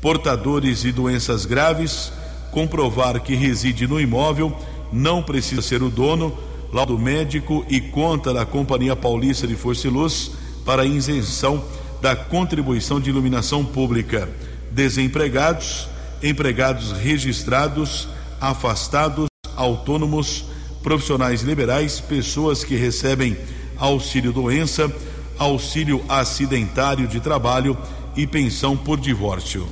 Portadores 0.00 0.80
de 0.80 0.90
doenças 0.90 1.44
graves, 1.44 2.10
comprovar 2.50 3.20
que 3.20 3.34
reside 3.34 3.86
no 3.86 4.00
imóvel, 4.00 4.56
não 4.92 5.22
precisa 5.22 5.62
ser 5.62 5.82
o 5.82 5.90
dono, 5.90 6.36
laudo 6.72 6.98
médico 6.98 7.64
e 7.68 7.80
conta 7.80 8.32
da 8.32 8.44
Companhia 8.44 8.96
Paulista 8.96 9.46
de 9.46 9.54
Força 9.56 9.86
e 9.86 9.90
Luz 9.90 10.32
para 10.64 10.84
isenção 10.84 11.64
da 12.00 12.14
contribuição 12.14 13.00
de 13.00 13.10
iluminação 13.10 13.64
pública. 13.64 14.28
Desempregados, 14.70 15.88
empregados 16.22 16.92
registrados, 16.92 18.08
afastados, 18.40 19.26
autônomos, 19.56 20.44
profissionais 20.82 21.42
liberais, 21.42 22.00
pessoas 22.00 22.62
que 22.62 22.76
recebem 22.76 23.36
auxílio 23.76 24.32
doença, 24.32 24.92
auxílio 25.38 26.04
acidentário 26.08 27.06
de 27.06 27.20
trabalho 27.20 27.76
e 28.16 28.26
pensão 28.26 28.76
por 28.76 28.98
divórcio. 28.98 29.66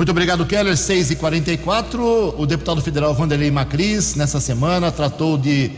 Muito 0.00 0.12
obrigado, 0.12 0.46
Keller. 0.46 0.78
6 0.78 1.10
e 1.10 1.16
44 1.16 2.34
O 2.38 2.46
deputado 2.46 2.80
federal 2.80 3.12
Vanderlei 3.12 3.50
Macris, 3.50 4.14
nessa 4.14 4.40
semana, 4.40 4.90
tratou 4.90 5.36
de 5.36 5.70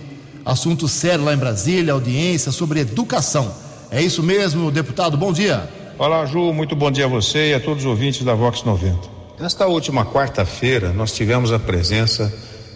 assunto 0.44 0.86
sério 0.86 1.24
lá 1.24 1.34
em 1.34 1.36
Brasília, 1.36 1.92
audiência 1.92 2.52
sobre 2.52 2.78
educação. 2.78 3.52
É 3.90 4.00
isso 4.00 4.22
mesmo, 4.22 4.70
deputado? 4.70 5.16
Bom 5.16 5.32
dia. 5.32 5.68
Olá, 5.98 6.24
Ju. 6.24 6.52
Muito 6.52 6.76
bom 6.76 6.88
dia 6.88 7.06
a 7.06 7.08
você 7.08 7.50
e 7.50 7.54
a 7.54 7.58
todos 7.58 7.82
os 7.82 7.90
ouvintes 7.90 8.22
da 8.22 8.32
Vox 8.32 8.62
90. 8.62 8.96
Nesta 9.40 9.66
última 9.66 10.06
quarta-feira, 10.06 10.92
nós 10.92 11.10
tivemos 11.10 11.52
a 11.52 11.58
presença 11.58 12.32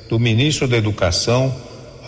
do 0.09 0.19
ministro 0.19 0.67
da 0.67 0.77
Educação 0.77 1.55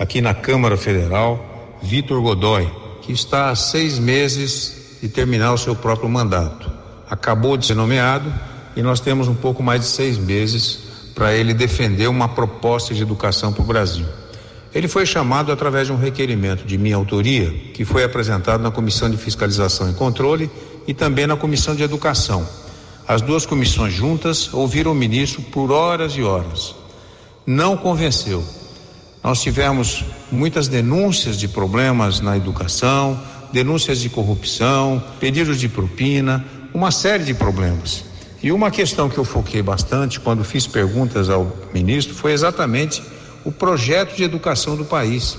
aqui 0.00 0.20
na 0.20 0.34
Câmara 0.34 0.76
Federal, 0.76 1.78
Vitor 1.80 2.20
Godoy, 2.20 2.68
que 3.02 3.12
está 3.12 3.50
há 3.50 3.54
seis 3.54 4.00
meses 4.00 4.98
de 5.00 5.08
terminar 5.08 5.52
o 5.52 5.58
seu 5.58 5.76
próprio 5.76 6.08
mandato. 6.08 6.68
Acabou 7.08 7.56
de 7.56 7.66
ser 7.66 7.76
nomeado 7.76 8.57
e 8.78 8.82
nós 8.82 9.00
temos 9.00 9.26
um 9.26 9.34
pouco 9.34 9.60
mais 9.60 9.80
de 9.80 9.88
seis 9.88 10.16
meses 10.16 10.78
para 11.12 11.34
ele 11.34 11.52
defender 11.52 12.06
uma 12.06 12.28
proposta 12.28 12.94
de 12.94 13.02
educação 13.02 13.52
para 13.52 13.60
o 13.60 13.66
Brasil. 13.66 14.06
Ele 14.72 14.86
foi 14.86 15.04
chamado 15.04 15.50
através 15.50 15.88
de 15.88 15.92
um 15.92 15.96
requerimento 15.96 16.64
de 16.64 16.78
minha 16.78 16.94
autoria, 16.94 17.50
que 17.74 17.84
foi 17.84 18.04
apresentado 18.04 18.62
na 18.62 18.70
Comissão 18.70 19.10
de 19.10 19.16
Fiscalização 19.16 19.90
e 19.90 19.94
Controle 19.94 20.48
e 20.86 20.94
também 20.94 21.26
na 21.26 21.36
Comissão 21.36 21.74
de 21.74 21.82
Educação. 21.82 22.48
As 23.06 23.20
duas 23.20 23.44
comissões 23.44 23.92
juntas 23.92 24.54
ouviram 24.54 24.92
o 24.92 24.94
ministro 24.94 25.42
por 25.42 25.72
horas 25.72 26.12
e 26.12 26.22
horas. 26.22 26.76
Não 27.44 27.76
convenceu. 27.76 28.44
Nós 29.24 29.42
tivemos 29.42 30.04
muitas 30.30 30.68
denúncias 30.68 31.36
de 31.36 31.48
problemas 31.48 32.20
na 32.20 32.36
educação, 32.36 33.20
denúncias 33.52 33.98
de 33.98 34.08
corrupção, 34.08 35.02
pedidos 35.18 35.58
de 35.58 35.68
propina, 35.68 36.44
uma 36.72 36.92
série 36.92 37.24
de 37.24 37.34
problemas. 37.34 38.06
E 38.42 38.52
uma 38.52 38.70
questão 38.70 39.08
que 39.08 39.18
eu 39.18 39.24
foquei 39.24 39.62
bastante 39.62 40.20
quando 40.20 40.44
fiz 40.44 40.66
perguntas 40.66 41.28
ao 41.28 41.56
ministro 41.74 42.14
foi 42.14 42.32
exatamente 42.32 43.02
o 43.44 43.50
projeto 43.50 44.16
de 44.16 44.22
educação 44.22 44.76
do 44.76 44.84
país. 44.84 45.38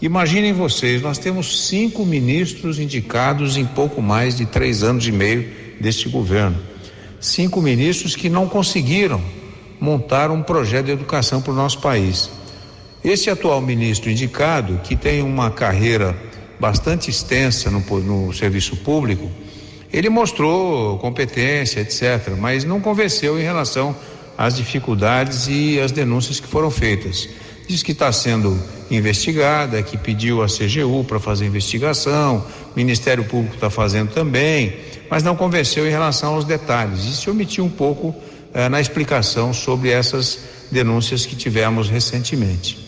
Imaginem 0.00 0.52
vocês, 0.52 1.02
nós 1.02 1.18
temos 1.18 1.66
cinco 1.66 2.04
ministros 2.04 2.78
indicados 2.78 3.56
em 3.56 3.64
pouco 3.64 4.00
mais 4.00 4.36
de 4.36 4.46
três 4.46 4.82
anos 4.82 5.06
e 5.06 5.12
meio 5.12 5.48
deste 5.80 6.08
governo 6.08 6.68
cinco 7.20 7.60
ministros 7.60 8.14
que 8.14 8.28
não 8.28 8.48
conseguiram 8.48 9.20
montar 9.80 10.30
um 10.30 10.42
projeto 10.42 10.86
de 10.86 10.92
educação 10.92 11.40
para 11.40 11.52
o 11.52 11.56
nosso 11.56 11.80
país. 11.80 12.30
Esse 13.02 13.30
atual 13.30 13.60
ministro 13.60 14.10
indicado, 14.10 14.80
que 14.82 14.96
tem 14.96 15.22
uma 15.22 15.50
carreira 15.50 16.16
bastante 16.58 17.10
extensa 17.10 17.70
no, 17.70 17.80
no 18.00 18.32
serviço 18.32 18.76
público, 18.76 19.30
ele 19.92 20.08
mostrou 20.08 20.98
competência, 20.98 21.80
etc., 21.80 22.34
mas 22.38 22.64
não 22.64 22.80
convenceu 22.80 23.38
em 23.38 23.42
relação 23.42 23.94
às 24.36 24.56
dificuldades 24.56 25.48
e 25.48 25.80
às 25.80 25.92
denúncias 25.92 26.40
que 26.40 26.46
foram 26.46 26.70
feitas. 26.70 27.28
Diz 27.66 27.82
que 27.82 27.92
está 27.92 28.10
sendo 28.12 28.58
investigada, 28.90 29.82
que 29.82 29.98
pediu 29.98 30.42
a 30.42 30.46
CGU 30.46 31.04
para 31.04 31.20
fazer 31.20 31.46
investigação, 31.46 32.44
o 32.72 32.76
Ministério 32.76 33.24
Público 33.24 33.54
está 33.54 33.68
fazendo 33.68 34.12
também 34.12 34.74
mas 35.10 35.22
não 35.22 35.34
convenceu 35.34 35.86
em 35.86 35.90
relação 35.90 36.34
aos 36.34 36.44
detalhes 36.44 37.04
e 37.04 37.16
se 37.16 37.30
omitiu 37.30 37.64
um 37.64 37.70
pouco 37.70 38.14
eh, 38.52 38.68
na 38.68 38.80
explicação 38.80 39.52
sobre 39.52 39.90
essas 39.90 40.40
denúncias 40.70 41.24
que 41.24 41.34
tivemos 41.34 41.88
recentemente. 41.88 42.86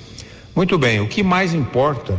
Muito 0.54 0.76
bem, 0.76 1.00
o 1.00 1.08
que 1.08 1.22
mais 1.22 1.54
importa 1.54 2.18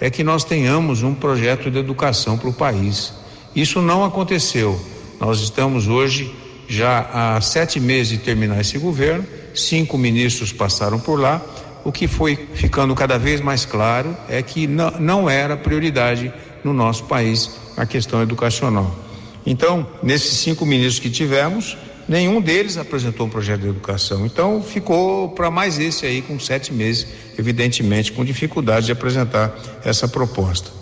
é 0.00 0.10
que 0.10 0.24
nós 0.24 0.44
tenhamos 0.44 1.02
um 1.02 1.14
projeto 1.14 1.70
de 1.70 1.78
educação 1.78 2.38
para 2.38 2.48
o 2.48 2.52
país. 2.52 3.12
Isso 3.54 3.82
não 3.82 4.04
aconteceu. 4.04 4.80
Nós 5.20 5.40
estamos 5.40 5.86
hoje 5.88 6.34
já 6.68 7.00
há 7.12 7.40
sete 7.40 7.78
meses 7.78 8.08
de 8.08 8.18
terminar 8.18 8.60
esse 8.60 8.78
governo, 8.78 9.26
cinco 9.54 9.98
ministros 9.98 10.52
passaram 10.52 10.98
por 10.98 11.20
lá. 11.20 11.40
O 11.84 11.92
que 11.92 12.06
foi 12.06 12.48
ficando 12.54 12.94
cada 12.94 13.18
vez 13.18 13.40
mais 13.40 13.64
claro 13.66 14.16
é 14.28 14.40
que 14.42 14.66
não, 14.66 14.90
não 14.92 15.30
era 15.30 15.56
prioridade 15.56 16.32
no 16.64 16.72
nosso 16.72 17.04
país 17.04 17.50
a 17.76 17.84
questão 17.84 18.22
educacional. 18.22 18.96
Então, 19.44 19.86
nesses 20.02 20.38
cinco 20.38 20.64
ministros 20.64 21.00
que 21.00 21.10
tivemos, 21.10 21.76
nenhum 22.08 22.40
deles 22.40 22.76
apresentou 22.76 23.26
um 23.26 23.30
projeto 23.30 23.62
de 23.62 23.68
educação. 23.68 24.24
Então, 24.24 24.62
ficou 24.62 25.28
para 25.30 25.50
mais 25.50 25.78
esse 25.78 26.06
aí, 26.06 26.22
com 26.22 26.38
sete 26.38 26.72
meses, 26.72 27.06
evidentemente, 27.36 28.12
com 28.12 28.24
dificuldade 28.24 28.86
de 28.86 28.92
apresentar 28.92 29.52
essa 29.84 30.06
proposta. 30.06 30.81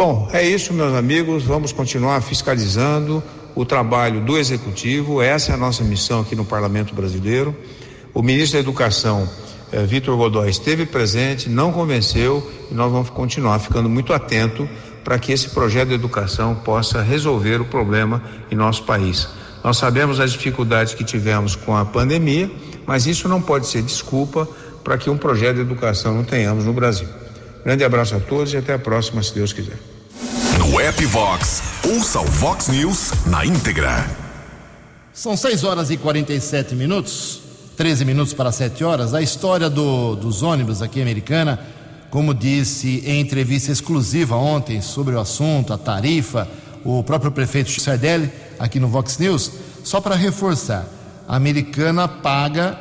Bom, 0.00 0.30
é 0.32 0.42
isso, 0.42 0.72
meus 0.72 0.94
amigos. 0.94 1.42
Vamos 1.42 1.72
continuar 1.72 2.22
fiscalizando 2.22 3.22
o 3.54 3.66
trabalho 3.66 4.22
do 4.22 4.38
Executivo. 4.38 5.20
Essa 5.20 5.52
é 5.52 5.54
a 5.54 5.58
nossa 5.58 5.84
missão 5.84 6.22
aqui 6.22 6.34
no 6.34 6.42
Parlamento 6.42 6.94
Brasileiro. 6.94 7.54
O 8.14 8.22
ministro 8.22 8.54
da 8.54 8.60
Educação, 8.60 9.28
eh, 9.70 9.84
Vitor 9.84 10.16
Godoy, 10.16 10.48
esteve 10.48 10.86
presente, 10.86 11.50
não 11.50 11.70
convenceu 11.70 12.50
e 12.70 12.74
nós 12.74 12.90
vamos 12.90 13.10
continuar 13.10 13.58
ficando 13.58 13.90
muito 13.90 14.14
atento 14.14 14.66
para 15.04 15.18
que 15.18 15.32
esse 15.32 15.50
projeto 15.50 15.88
de 15.88 15.96
educação 15.96 16.54
possa 16.54 17.02
resolver 17.02 17.60
o 17.60 17.66
problema 17.66 18.22
em 18.50 18.54
nosso 18.54 18.84
país. 18.84 19.28
Nós 19.62 19.76
sabemos 19.76 20.18
as 20.18 20.32
dificuldades 20.32 20.94
que 20.94 21.04
tivemos 21.04 21.54
com 21.54 21.76
a 21.76 21.84
pandemia, 21.84 22.50
mas 22.86 23.06
isso 23.06 23.28
não 23.28 23.42
pode 23.42 23.66
ser 23.66 23.82
desculpa 23.82 24.48
para 24.82 24.96
que 24.96 25.10
um 25.10 25.18
projeto 25.18 25.56
de 25.56 25.60
educação 25.60 26.14
não 26.14 26.24
tenhamos 26.24 26.64
no 26.64 26.72
Brasil. 26.72 27.19
Grande 27.64 27.84
abraço 27.84 28.16
a 28.16 28.20
todos 28.20 28.52
e 28.54 28.56
até 28.56 28.74
a 28.74 28.78
próxima, 28.78 29.22
se 29.22 29.34
Deus 29.34 29.52
quiser. 29.52 29.76
No 30.58 30.80
app 30.80 31.04
Vox, 31.06 31.62
ouça 31.84 32.20
o 32.20 32.24
Vox 32.24 32.68
News 32.68 33.12
na 33.26 33.44
íntegra. 33.44 34.08
São 35.12 35.36
6 35.36 35.64
horas 35.64 35.90
e 35.90 35.96
47 35.98 36.74
minutos, 36.74 37.40
13 37.76 38.04
minutos 38.06 38.32
para 38.32 38.50
7 38.50 38.82
horas. 38.82 39.12
A 39.12 39.20
história 39.20 39.68
do, 39.68 40.16
dos 40.16 40.42
ônibus 40.42 40.80
aqui 40.80 41.02
americana, 41.02 41.60
como 42.10 42.32
disse 42.32 43.02
em 43.04 43.20
entrevista 43.20 43.70
exclusiva 43.70 44.36
ontem 44.36 44.80
sobre 44.80 45.14
o 45.14 45.20
assunto, 45.20 45.74
a 45.74 45.78
tarifa, 45.78 46.48
o 46.82 47.02
próprio 47.04 47.30
prefeito 47.30 47.78
Sardelli, 47.78 48.32
aqui 48.58 48.80
no 48.80 48.88
Vox 48.88 49.18
News, 49.18 49.52
só 49.84 50.00
para 50.00 50.14
reforçar, 50.14 50.86
a 51.28 51.36
americana 51.36 52.08
paga 52.08 52.78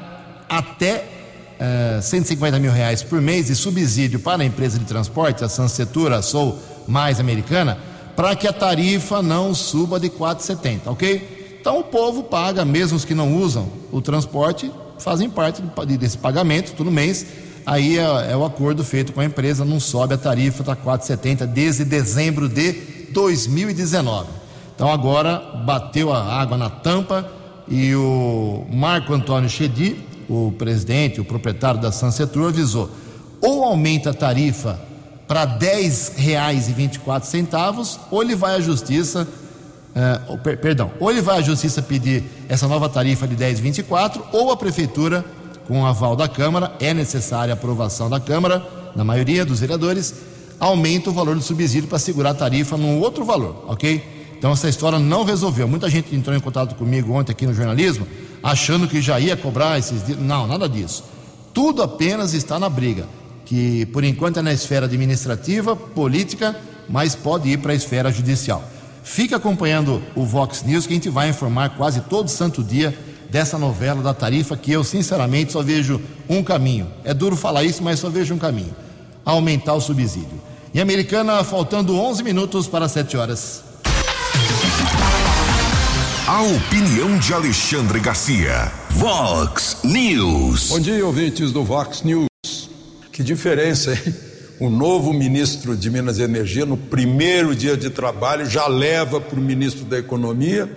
até 0.48 1.19
uh, 1.60 1.98
eh, 1.98 2.02
150 2.02 2.60
mil 2.60 2.72
reais 2.72 3.04
por 3.04 3.22
mês 3.22 3.48
de 3.48 3.56
subsídio 3.56 4.20
para 4.20 4.44
a 4.44 4.46
empresa 4.46 4.80
de 4.80 4.86
transporte, 4.86 5.44
a 5.44 5.50
Sansetura, 5.50 6.22
Sou 6.22 6.60
mais 6.88 7.20
americana, 7.20 7.78
para 8.16 8.36
que 8.36 8.48
a 8.48 8.54
tarifa 8.54 9.22
não 9.22 9.54
suba 9.54 10.00
de 10.00 10.10
4,70, 10.10 10.82
ok? 10.88 11.58
Então 11.62 11.80
o 11.80 11.84
povo 11.84 12.24
paga, 12.24 12.66
mesmo 12.66 12.98
os 12.98 13.06
que 13.06 13.14
não 13.14 13.36
usam 13.38 13.70
o 13.92 14.02
transporte, 14.02 14.72
fazem 14.98 15.30
parte 15.30 15.62
desse 15.98 16.18
pagamento 16.18 16.74
todo 16.74 16.92
mês. 16.92 17.26
Aí 17.66 17.98
é, 17.98 18.32
é 18.32 18.36
o 18.36 18.44
acordo 18.44 18.84
feito 18.84 19.14
com 19.14 19.22
a 19.22 19.26
empresa, 19.26 19.64
não 19.64 19.80
sobe 19.80 20.14
a 20.14 20.18
tarifa, 20.18 20.62
está 20.62 20.76
4,70 20.76 21.46
desde 21.46 21.86
dezembro 21.86 22.50
de 22.50 22.74
2019. 23.12 24.28
Então 24.76 24.90
agora 24.92 25.40
bateu 25.66 26.12
a 26.12 26.24
água 26.42 26.58
na 26.58 26.70
tampa 26.70 27.30
e 27.68 27.94
o 27.94 28.66
Marco 28.72 29.14
Antônio 29.14 29.50
Chedi, 29.50 29.98
o 30.30 30.54
presidente, 30.58 31.20
o 31.20 31.26
proprietário 31.26 31.82
da 31.82 31.92
Sansetur, 31.92 32.48
avisou: 32.50 32.90
ou 33.42 33.64
aumenta 33.64 34.12
a 34.12 34.14
tarifa 34.14 34.80
para 35.28 35.44
R$ 35.44 35.60
10,24, 35.60 38.00
ou 38.10 38.24
ele 38.24 38.36
vai 38.36 38.56
à 38.56 38.60
justiça, 38.60 39.28
uh, 39.96 40.38
per, 40.40 40.60
perdão, 40.60 40.92
ou 41.00 41.12
ele 41.12 41.22
vai 41.22 41.40
à 41.40 41.42
justiça 41.42 41.82
pedir 41.82 42.24
essa 42.48 42.68
nova 42.68 42.90
tarifa 42.90 43.28
de 43.28 43.36
10,24, 43.36 44.22
ou 44.32 44.52
a 44.52 44.58
prefeitura, 44.58 45.26
com 45.68 45.82
o 45.82 45.86
aval 45.86 46.16
da 46.16 46.28
Câmara, 46.28 46.74
é 46.80 46.94
necessária 46.94 47.54
a 47.54 47.58
aprovação 47.58 48.10
da 48.10 48.20
Câmara, 48.20 48.66
na 48.96 49.04
maioria 49.04 49.46
dos 49.46 49.60
vereadores, 49.60 50.16
aumenta 50.60 51.10
o 51.10 51.14
valor 51.14 51.36
do 51.36 51.42
subsídio 51.42 51.88
para 51.88 52.00
segurar 52.00 52.32
a 52.32 52.34
tarifa 52.34 52.76
num 52.76 53.00
outro 53.00 53.24
valor, 53.24 53.64
ok? 53.68 54.04
Então 54.38 54.52
essa 54.52 54.68
história 54.68 54.98
não 54.98 55.24
resolveu. 55.24 55.68
Muita 55.68 55.90
gente 55.90 56.16
entrou 56.16 56.36
em 56.36 56.40
contato 56.40 56.76
comigo 56.76 57.14
ontem 57.14 57.32
aqui 57.32 57.46
no 57.46 57.54
jornalismo, 57.54 58.08
achando 58.44 58.88
que 58.88 59.02
já 59.02 59.20
ia 59.20 59.36
cobrar 59.36 59.78
esses 59.78 60.06
dias. 60.06 60.20
Não, 60.20 60.48
nada 60.48 60.68
disso. 60.68 61.04
Tudo 61.54 61.82
apenas 61.82 62.34
está 62.34 62.60
na 62.60 62.70
briga 62.70 63.08
que 63.50 63.88
por 63.88 64.04
enquanto 64.04 64.38
é 64.38 64.42
na 64.44 64.54
esfera 64.54 64.86
administrativa, 64.86 65.76
política, 65.76 66.56
mas 66.88 67.16
pode 67.16 67.50
ir 67.50 67.58
para 67.58 67.72
a 67.72 67.76
esfera 67.76 68.12
judicial. 68.12 68.64
Fique 69.04 69.34
acompanhando 69.34 70.04
o 70.16 70.24
Vox 70.24 70.62
News 70.62 70.86
que 70.86 70.94
a 70.94 70.96
gente 70.96 71.10
vai 71.10 71.30
informar 71.30 71.76
quase 71.76 72.02
todo 72.02 72.30
santo 72.30 72.64
dia 72.64 72.96
dessa 73.28 73.58
novela 73.58 74.04
da 74.04 74.14
tarifa 74.14 74.56
que 74.56 74.72
eu 74.72 74.84
sinceramente 74.84 75.52
só 75.52 75.64
vejo 75.64 76.00
um 76.30 76.44
caminho. 76.44 76.88
É 77.04 77.12
duro 77.12 77.36
falar 77.36 77.64
isso, 77.64 77.82
mas 77.82 78.00
só 78.00 78.08
vejo 78.08 78.36
um 78.36 78.38
caminho: 78.38 78.76
aumentar 79.26 79.74
o 79.74 79.82
subsídio. 79.82 80.40
Em 80.74 80.80
Americana, 80.80 81.44
faltando 81.44 82.00
11 82.00 82.24
minutos 82.24 82.68
para 82.68 82.88
7 82.88 83.18
horas. 83.18 83.64
A 86.30 86.44
opinião 86.44 87.18
de 87.18 87.34
Alexandre 87.34 88.00
Garcia. 88.00 88.72
Vox 88.92 89.78
News. 89.84 90.68
Bom 90.68 90.80
dia, 90.80 91.04
ouvintes 91.04 91.52
do 91.52 91.64
Vox 91.64 92.04
News. 92.04 92.28
Que 93.12 93.24
diferença, 93.24 93.94
hein? 93.94 94.14
O 94.60 94.70
novo 94.70 95.12
ministro 95.12 95.76
de 95.76 95.90
Minas 95.90 96.20
e 96.20 96.22
Energia, 96.22 96.68
no 96.68 96.78
primeiro 96.78 97.56
dia 97.56 97.76
de 97.76 97.90
trabalho, 97.90 98.46
já 98.46 98.68
leva 98.68 99.20
para 99.20 99.40
o 99.40 99.42
ministro 99.42 99.86
da 99.86 99.98
Economia 99.98 100.72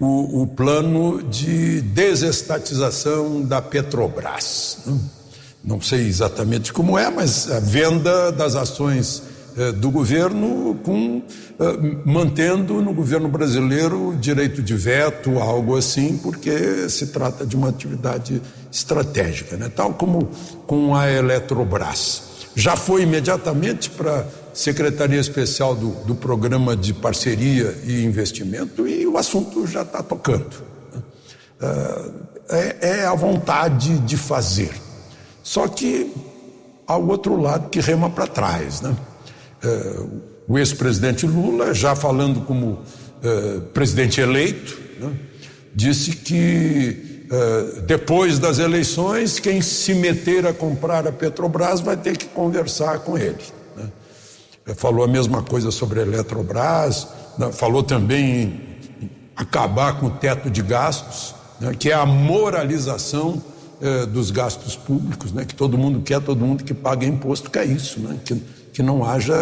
o, 0.00 0.40
o, 0.40 0.46
plano 0.46 1.22
de 1.24 1.82
desestatização 1.82 3.42
da 3.42 3.60
Petrobras. 3.60 4.78
Não 5.62 5.78
sei 5.78 6.06
exatamente 6.06 6.72
como 6.72 6.98
é, 6.98 7.10
mas 7.10 7.50
a 7.50 7.60
venda 7.60 8.32
das 8.32 8.56
ações 8.56 9.22
do 9.72 9.90
governo 9.90 10.78
com 10.84 11.22
eh, 11.58 12.00
mantendo 12.04 12.82
no 12.82 12.92
governo 12.92 13.28
brasileiro 13.28 14.14
direito 14.20 14.62
de 14.62 14.74
veto, 14.74 15.38
algo 15.38 15.76
assim, 15.76 16.18
porque 16.18 16.88
se 16.90 17.06
trata 17.06 17.46
de 17.46 17.56
uma 17.56 17.70
atividade 17.70 18.42
estratégica, 18.70 19.56
né? 19.56 19.70
tal 19.74 19.94
como 19.94 20.28
com 20.66 20.94
a 20.94 21.10
Eletrobras. 21.10 22.22
Já 22.54 22.76
foi 22.76 23.02
imediatamente 23.02 23.88
para 23.88 24.20
a 24.20 24.24
Secretaria 24.52 25.20
Especial 25.20 25.74
do, 25.74 25.90
do 26.04 26.14
Programa 26.14 26.76
de 26.76 26.92
Parceria 26.92 27.74
e 27.84 28.04
Investimento 28.04 28.86
e 28.86 29.06
o 29.06 29.16
assunto 29.16 29.66
já 29.66 29.82
está 29.82 30.02
tocando. 30.02 30.56
Né? 30.92 31.02
É, 32.48 32.88
é 33.00 33.06
a 33.06 33.14
vontade 33.14 33.98
de 34.00 34.16
fazer. 34.16 34.70
Só 35.42 35.66
que 35.68 36.12
há 36.86 36.96
o 36.96 37.08
outro 37.08 37.40
lado 37.40 37.70
que 37.70 37.80
rema 37.80 38.10
para 38.10 38.26
trás. 38.26 38.80
Né? 38.80 38.94
É, 39.62 40.26
o 40.48 40.58
ex-presidente 40.58 41.26
Lula, 41.26 41.74
já 41.74 41.96
falando 41.96 42.42
como 42.42 42.80
é, 43.22 43.60
presidente 43.72 44.20
eleito, 44.20 44.78
né? 45.00 45.12
disse 45.74 46.12
que 46.16 47.16
eh, 47.30 47.80
depois 47.86 48.38
das 48.38 48.58
eleições, 48.58 49.40
quem 49.40 49.60
se 49.60 49.94
meter 49.94 50.46
a 50.46 50.52
comprar 50.52 51.06
a 51.06 51.12
Petrobras 51.12 51.80
vai 51.80 51.96
ter 51.96 52.16
que 52.16 52.26
conversar 52.26 53.00
com 53.00 53.18
ele. 53.18 53.42
Né? 53.76 53.90
Falou 54.76 55.04
a 55.04 55.08
mesma 55.08 55.42
coisa 55.42 55.72
sobre 55.72 56.00
a 56.00 56.02
Eletrobras, 56.02 57.08
né? 57.36 57.50
falou 57.50 57.82
também 57.82 58.24
em 59.02 59.10
acabar 59.34 59.98
com 59.98 60.06
o 60.06 60.10
teto 60.10 60.48
de 60.48 60.62
gastos, 60.62 61.34
né? 61.60 61.74
que 61.76 61.90
é 61.90 61.94
a 61.94 62.06
moralização 62.06 63.42
dos 64.10 64.30
gastos 64.30 64.74
públicos, 64.74 65.32
né? 65.34 65.44
que 65.44 65.54
todo 65.54 65.76
mundo 65.76 66.00
quer, 66.00 66.18
todo 66.22 66.42
mundo 66.42 66.64
que 66.64 66.72
paga 66.72 67.04
imposto 67.04 67.50
quer 67.50 67.66
isso, 67.66 68.00
né? 68.00 68.18
que, 68.24 68.42
que 68.76 68.82
não 68.82 69.02
haja 69.02 69.34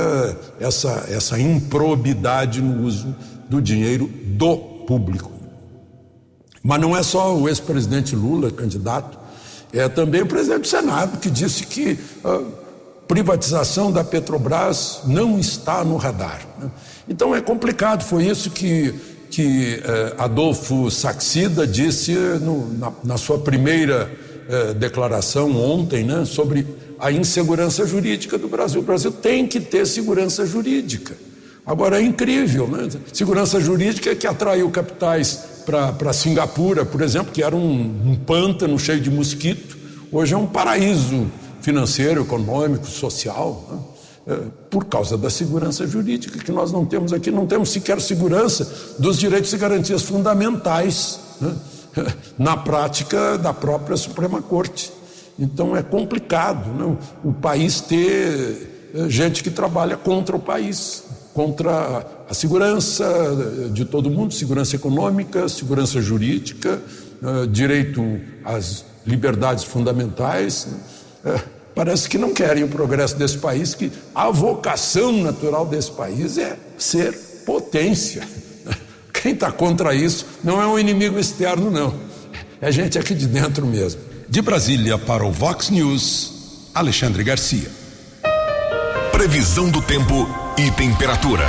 essa, 0.60 1.06
essa 1.10 1.36
improbidade 1.40 2.62
no 2.62 2.86
uso 2.86 3.12
do 3.50 3.60
dinheiro 3.60 4.08
do 4.26 4.56
público. 4.56 5.28
Mas 6.62 6.80
não 6.80 6.96
é 6.96 7.02
só 7.02 7.36
o 7.36 7.48
ex-presidente 7.48 8.14
Lula, 8.14 8.52
candidato, 8.52 9.18
é 9.72 9.88
também 9.88 10.22
o 10.22 10.26
presidente 10.26 10.60
do 10.60 10.66
Senado, 10.68 11.18
que 11.18 11.28
disse 11.28 11.66
que 11.66 11.98
a 12.22 12.42
privatização 13.08 13.90
da 13.90 14.04
Petrobras 14.04 15.00
não 15.04 15.36
está 15.36 15.82
no 15.82 15.96
radar. 15.96 16.40
Né? 16.56 16.70
Então 17.08 17.34
é 17.34 17.40
complicado, 17.40 18.04
foi 18.04 18.26
isso 18.26 18.50
que, 18.50 18.94
que 19.32 19.82
eh, 19.84 20.14
Adolfo 20.16 20.92
Saxida 20.92 21.66
disse 21.66 22.12
no, 22.40 22.72
na, 22.78 22.92
na, 23.02 23.16
sua 23.16 23.40
primeira 23.40 24.12
eh, 24.48 24.74
declaração 24.74 25.60
ontem 25.60 26.04
né, 26.04 26.24
sobre 26.24 26.83
a 26.98 27.10
insegurança 27.12 27.86
jurídica 27.86 28.38
do 28.38 28.48
Brasil. 28.48 28.80
O 28.80 28.84
Brasil 28.84 29.12
tem 29.12 29.46
que 29.46 29.60
ter 29.60 29.86
segurança 29.86 30.46
jurídica. 30.46 31.16
Agora 31.66 31.98
é 31.98 32.02
incrível, 32.02 32.68
né? 32.68 32.88
Segurança 33.12 33.58
jurídica 33.58 34.14
que 34.14 34.26
atraiu 34.26 34.70
capitais 34.70 35.54
para 35.64 36.12
Singapura, 36.12 36.84
por 36.84 37.00
exemplo, 37.00 37.32
que 37.32 37.42
era 37.42 37.56
um, 37.56 38.10
um, 38.10 38.16
pântano 38.16 38.78
cheio 38.78 39.00
de 39.00 39.10
mosquito, 39.10 39.76
hoje 40.12 40.34
é 40.34 40.36
um 40.36 40.46
paraíso 40.46 41.26
financeiro, 41.62 42.20
econômico, 42.20 42.86
social. 42.86 43.66
Né? 43.70 43.78
É, 44.26 44.38
por 44.70 44.86
causa 44.86 45.18
da 45.18 45.28
segurança 45.28 45.86
jurídica 45.86 46.38
que 46.38 46.50
nós 46.50 46.72
não 46.72 46.86
temos 46.86 47.12
aqui, 47.12 47.30
não 47.30 47.46
temos 47.46 47.70
sequer 47.70 48.00
segurança 48.00 48.94
dos 48.98 49.18
direitos 49.18 49.52
e 49.52 49.58
garantias 49.58 50.02
fundamentais 50.02 51.20
né? 51.40 51.54
na 52.38 52.56
prática 52.56 53.36
da 53.36 53.52
própria 53.52 53.96
Suprema 53.96 54.40
Corte. 54.40 54.90
Então 55.38 55.76
é 55.76 55.82
complicado 55.82 56.70
né? 56.70 56.96
o 57.24 57.32
país 57.32 57.80
ter 57.80 58.90
é, 58.94 59.08
gente 59.08 59.42
que 59.42 59.50
trabalha 59.50 59.96
contra 59.96 60.36
o 60.36 60.38
país, 60.38 61.04
contra 61.32 62.06
a 62.28 62.34
segurança 62.34 63.04
de 63.72 63.84
todo 63.84 64.08
mundo, 64.08 64.32
segurança 64.32 64.76
econômica, 64.76 65.48
segurança 65.48 66.00
jurídica, 66.00 66.80
é, 67.22 67.46
direito 67.46 68.20
às 68.44 68.84
liberdades 69.06 69.64
fundamentais. 69.64 70.68
Né? 71.24 71.42
parece 71.74 72.08
que 72.08 72.16
não 72.16 72.32
querem 72.32 72.62
o 72.62 72.68
progresso 72.68 73.16
desse 73.16 73.38
país, 73.38 73.74
que 73.74 73.90
a 74.14 74.30
vocação 74.30 75.12
natural 75.12 75.66
desse 75.66 75.90
país 75.90 76.38
é 76.38 76.56
ser 76.78 77.12
potência. 77.44 78.22
Quem 79.12 79.32
está 79.32 79.50
contra 79.50 79.94
isso 79.94 80.26
não 80.42 80.62
é 80.62 80.66
um 80.66 80.78
inimigo 80.78 81.18
externo, 81.18 81.70
não. 81.70 81.94
É 82.60 82.70
gente 82.70 82.98
aqui 82.98 83.14
de 83.14 83.26
dentro 83.26 83.66
mesmo. 83.66 84.00
De 84.34 84.42
Brasília 84.42 84.98
para 84.98 85.24
o 85.24 85.30
Vox 85.30 85.70
News, 85.70 86.32
Alexandre 86.74 87.22
Garcia. 87.22 87.70
Previsão 89.12 89.70
do 89.70 89.80
tempo 89.80 90.28
e 90.58 90.72
temperatura. 90.72 91.46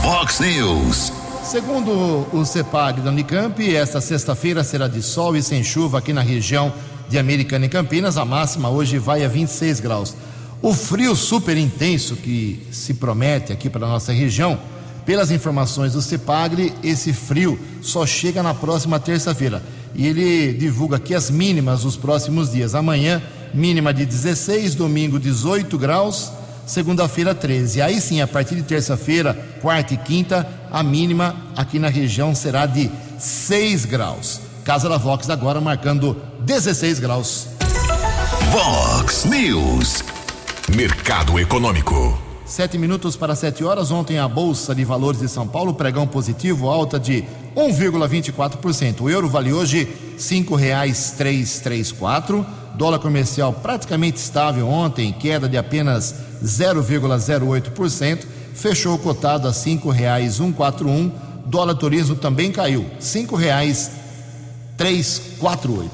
Vox 0.00 0.38
News. 0.38 1.12
Segundo 1.42 2.24
o 2.32 2.44
CEPAG 2.44 3.00
da 3.00 3.10
Unicamp, 3.10 3.58
esta 3.74 4.00
sexta-feira 4.00 4.62
será 4.62 4.86
de 4.86 5.02
sol 5.02 5.34
e 5.34 5.42
sem 5.42 5.64
chuva 5.64 5.98
aqui 5.98 6.12
na 6.12 6.20
região 6.20 6.72
de 7.08 7.18
Americana 7.18 7.66
e 7.66 7.68
Campinas. 7.68 8.16
A 8.16 8.24
máxima 8.24 8.70
hoje 8.70 8.96
vai 8.96 9.24
a 9.24 9.28
26 9.28 9.80
graus. 9.80 10.14
O 10.62 10.72
frio 10.72 11.16
super 11.16 11.56
intenso 11.56 12.14
que 12.14 12.64
se 12.70 12.94
promete 12.94 13.52
aqui 13.52 13.68
para 13.68 13.86
a 13.86 13.88
nossa 13.88 14.12
região, 14.12 14.56
pelas 15.04 15.32
informações 15.32 15.94
do 15.94 16.00
CEPAGRE, 16.00 16.74
esse 16.80 17.12
frio 17.12 17.58
só 17.82 18.06
chega 18.06 18.40
na 18.40 18.54
próxima 18.54 19.00
terça-feira. 19.00 19.60
E 19.94 20.06
ele 20.06 20.52
divulga 20.52 20.96
aqui 20.96 21.14
as 21.14 21.30
mínimas 21.30 21.82
dos 21.82 21.96
próximos 21.96 22.50
dias. 22.50 22.74
Amanhã, 22.74 23.22
mínima 23.52 23.94
de 23.94 24.04
16, 24.04 24.74
domingo 24.74 25.18
18 25.18 25.78
graus, 25.78 26.32
segunda-feira 26.66 27.34
13. 27.34 27.80
Aí 27.80 28.00
sim, 28.00 28.20
a 28.20 28.26
partir 28.26 28.56
de 28.56 28.62
terça-feira, 28.62 29.34
quarta 29.60 29.94
e 29.94 29.96
quinta, 29.96 30.46
a 30.70 30.82
mínima 30.82 31.36
aqui 31.56 31.78
na 31.78 31.88
região 31.88 32.34
será 32.34 32.66
de 32.66 32.90
6 33.18 33.84
graus. 33.84 34.40
Casa 34.64 34.88
da 34.88 34.96
Vox 34.96 35.30
agora 35.30 35.60
marcando 35.60 36.16
16 36.40 36.98
graus. 36.98 37.48
Vox 38.50 39.24
News. 39.24 40.02
Mercado 40.74 41.38
Econômico. 41.38 42.33
Sete 42.54 42.78
minutos 42.78 43.16
para 43.16 43.34
sete 43.34 43.64
horas. 43.64 43.90
Ontem 43.90 44.16
a 44.16 44.28
Bolsa 44.28 44.76
de 44.76 44.84
Valores 44.84 45.18
de 45.18 45.28
São 45.28 45.44
Paulo, 45.44 45.74
pregão 45.74 46.06
positivo, 46.06 46.70
alta 46.70 47.00
de 47.00 47.24
1,24%. 47.56 49.00
O 49.00 49.10
euro 49.10 49.28
vale 49.28 49.52
hoje 49.52 49.88
três, 51.58 51.90
quatro. 51.90 52.46
Dólar 52.76 53.00
comercial 53.00 53.52
praticamente 53.52 54.18
estável 54.18 54.68
ontem, 54.68 55.12
queda 55.12 55.48
de 55.48 55.58
apenas 55.58 56.14
0,08%. 56.44 58.24
Fechou 58.54 58.96
cotado 59.00 59.48
a 59.48 59.52
quatro, 60.52 60.88
um. 60.88 61.10
Dólar 61.46 61.74
turismo 61.74 62.14
também 62.14 62.52
caiu, 62.52 62.86
cinco 63.00 63.34
reais 63.34 63.90
348. 64.76 65.90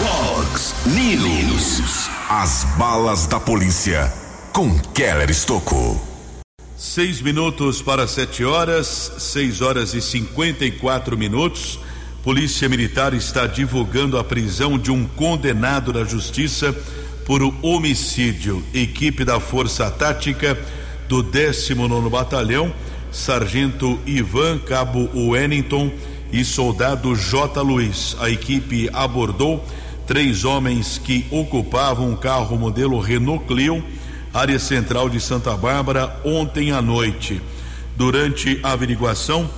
Fox 0.00 0.74
News. 0.84 2.05
As 2.28 2.64
balas 2.76 3.28
da 3.28 3.38
polícia 3.38 4.12
com 4.52 4.76
Keller 4.92 5.30
Estocou. 5.30 6.04
Seis 6.76 7.20
minutos 7.20 7.80
para 7.80 8.08
sete 8.08 8.44
horas, 8.44 9.12
seis 9.18 9.60
horas 9.60 9.94
e 9.94 10.02
cinquenta 10.02 10.64
e 10.64 10.72
quatro 10.72 11.16
minutos. 11.16 11.78
Polícia 12.24 12.68
Militar 12.68 13.14
está 13.14 13.46
divulgando 13.46 14.18
a 14.18 14.24
prisão 14.24 14.76
de 14.76 14.90
um 14.90 15.06
condenado 15.06 15.92
da 15.92 16.02
Justiça 16.02 16.74
por 17.24 17.40
homicídio. 17.62 18.60
Equipe 18.74 19.24
da 19.24 19.38
Força 19.38 19.88
Tática 19.88 20.58
do 21.08 21.22
19 21.22 22.10
Batalhão, 22.10 22.74
Sargento 23.12 24.00
Ivan 24.04 24.58
Cabo 24.58 25.08
Wellington 25.14 25.92
e 26.32 26.44
soldado 26.44 27.14
J. 27.14 27.62
Luiz. 27.62 28.16
A 28.18 28.28
equipe 28.28 28.90
abordou 28.92 29.64
três 30.06 30.44
homens 30.44 30.98
que 31.02 31.26
ocupavam 31.30 32.10
um 32.10 32.16
carro 32.16 32.56
modelo 32.56 33.00
Renault 33.00 33.44
Clio, 33.44 33.84
área 34.32 34.58
central 34.58 35.08
de 35.08 35.20
Santa 35.20 35.56
Bárbara, 35.56 36.20
ontem 36.24 36.70
à 36.70 36.80
noite. 36.80 37.40
Durante 37.96 38.60
a 38.62 38.72
averiguação, 38.72 39.50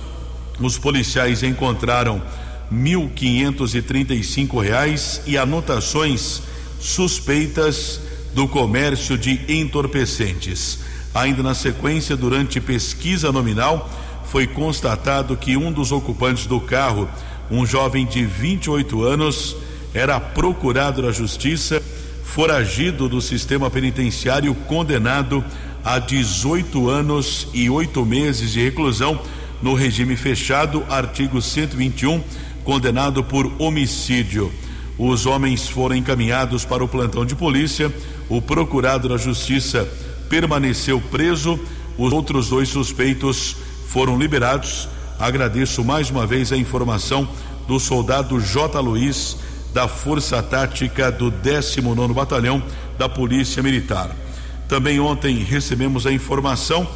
os 0.59 0.77
policiais 0.77 1.43
encontraram 1.43 2.21
cinco 4.23 4.59
reais 4.59 5.21
e 5.27 5.37
anotações 5.37 6.41
suspeitas 6.79 8.01
do 8.33 8.47
comércio 8.47 9.17
de 9.17 9.41
entorpecentes. 9.47 10.79
Ainda 11.13 11.43
na 11.43 11.53
sequência, 11.53 12.15
durante 12.15 12.59
pesquisa 12.59 13.31
nominal, 13.31 13.89
foi 14.25 14.47
constatado 14.47 15.35
que 15.35 15.57
um 15.57 15.71
dos 15.71 15.91
ocupantes 15.91 16.45
do 16.45 16.59
carro, 16.59 17.09
um 17.49 17.65
jovem 17.65 18.05
de 18.05 18.25
28 18.25 19.03
anos, 19.03 19.55
era 19.93 20.19
procurado 20.19 21.01
da 21.01 21.11
justiça, 21.11 21.81
foragido 22.23 23.09
do 23.09 23.21
sistema 23.21 23.69
penitenciário, 23.69 24.53
condenado 24.53 25.43
a 25.83 25.97
18 25.97 26.89
anos 26.89 27.47
e 27.53 27.69
oito 27.69 28.05
meses 28.05 28.51
de 28.51 28.63
reclusão 28.63 29.19
no 29.61 29.73
regime 29.73 30.15
fechado, 30.15 30.83
artigo 30.89 31.41
121, 31.41 32.23
condenado 32.63 33.23
por 33.23 33.51
homicídio. 33.57 34.51
Os 34.97 35.25
homens 35.25 35.67
foram 35.67 35.95
encaminhados 35.95 36.65
para 36.65 36.83
o 36.83 36.87
plantão 36.87 37.25
de 37.25 37.35
polícia. 37.35 37.91
O 38.27 38.41
procurado 38.41 39.07
da 39.07 39.17
justiça 39.17 39.87
permaneceu 40.29 41.01
preso. 41.09 41.59
Os 41.97 42.13
outros 42.13 42.49
dois 42.49 42.69
suspeitos 42.69 43.55
foram 43.87 44.17
liberados. 44.17 44.87
Agradeço 45.17 45.83
mais 45.83 46.09
uma 46.09 46.25
vez 46.27 46.51
a 46.51 46.57
informação 46.57 47.27
do 47.67 47.79
soldado 47.79 48.39
J. 48.39 48.79
Luiz, 48.79 49.37
da 49.73 49.87
Força 49.87 50.41
Tática 50.41 51.11
do 51.11 51.29
19 51.29 52.13
Batalhão 52.13 52.61
da 52.97 53.07
Polícia 53.07 53.61
Militar. 53.61 54.15
Também 54.67 54.99
ontem 54.99 55.37
recebemos 55.43 56.05
a 56.05 56.11
informação 56.11 56.87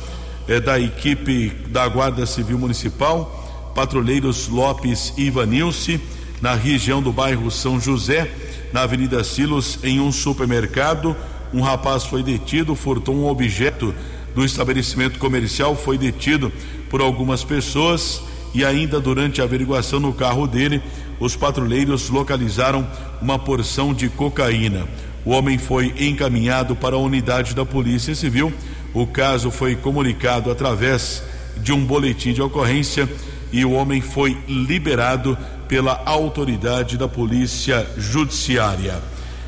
eh, 0.47 0.59
da 0.59 0.79
equipe 0.79 1.49
da 1.69 1.87
Guarda 1.87 2.25
Civil 2.25 2.59
Municipal, 2.59 3.71
patrulheiros 3.73 4.47
Lopes 4.47 5.13
e 5.17 5.23
Ivanilce, 5.23 5.99
na 6.41 6.53
região 6.55 7.01
do 7.01 7.11
bairro 7.11 7.49
São 7.49 7.79
José, 7.79 8.31
na 8.71 8.81
Avenida 8.81 9.23
Silos, 9.23 9.79
em 9.83 9.99
um 9.99 10.11
supermercado. 10.11 11.15
Um 11.53 11.61
rapaz 11.61 12.03
foi 12.03 12.21
detido, 12.21 12.75
furtou 12.75 13.15
um 13.15 13.27
objeto 13.27 13.93
do 14.35 14.43
estabelecimento 14.43 15.19
comercial, 15.19 15.75
foi 15.75 15.97
detido 15.97 16.51
por 16.89 17.01
algumas 17.01 17.43
pessoas 17.43 18.21
e 18.53 18.63
ainda 18.63 18.99
durante 18.99 19.41
a 19.41 19.45
averiguação 19.45 19.99
no 19.99 20.13
carro 20.13 20.45
dele, 20.47 20.81
os 21.19 21.35
patrulheiros 21.35 22.09
localizaram 22.09 22.87
uma 23.21 23.37
porção 23.39 23.93
de 23.93 24.09
cocaína. 24.09 24.87
O 25.25 25.31
homem 25.31 25.57
foi 25.57 25.93
encaminhado 25.97 26.75
para 26.75 26.95
a 26.95 26.99
unidade 26.99 27.55
da 27.55 27.65
Polícia 27.65 28.13
Civil. 28.13 28.51
O 28.93 29.07
caso 29.07 29.49
foi 29.49 29.75
comunicado 29.75 30.51
através 30.51 31.23
de 31.57 31.71
um 31.71 31.85
boletim 31.85 32.33
de 32.33 32.41
ocorrência 32.41 33.07
e 33.51 33.63
o 33.63 33.71
homem 33.71 34.01
foi 34.01 34.37
liberado 34.47 35.37
pela 35.67 36.01
autoridade 36.05 36.97
da 36.97 37.07
Polícia 37.07 37.87
Judiciária. 37.97 39.01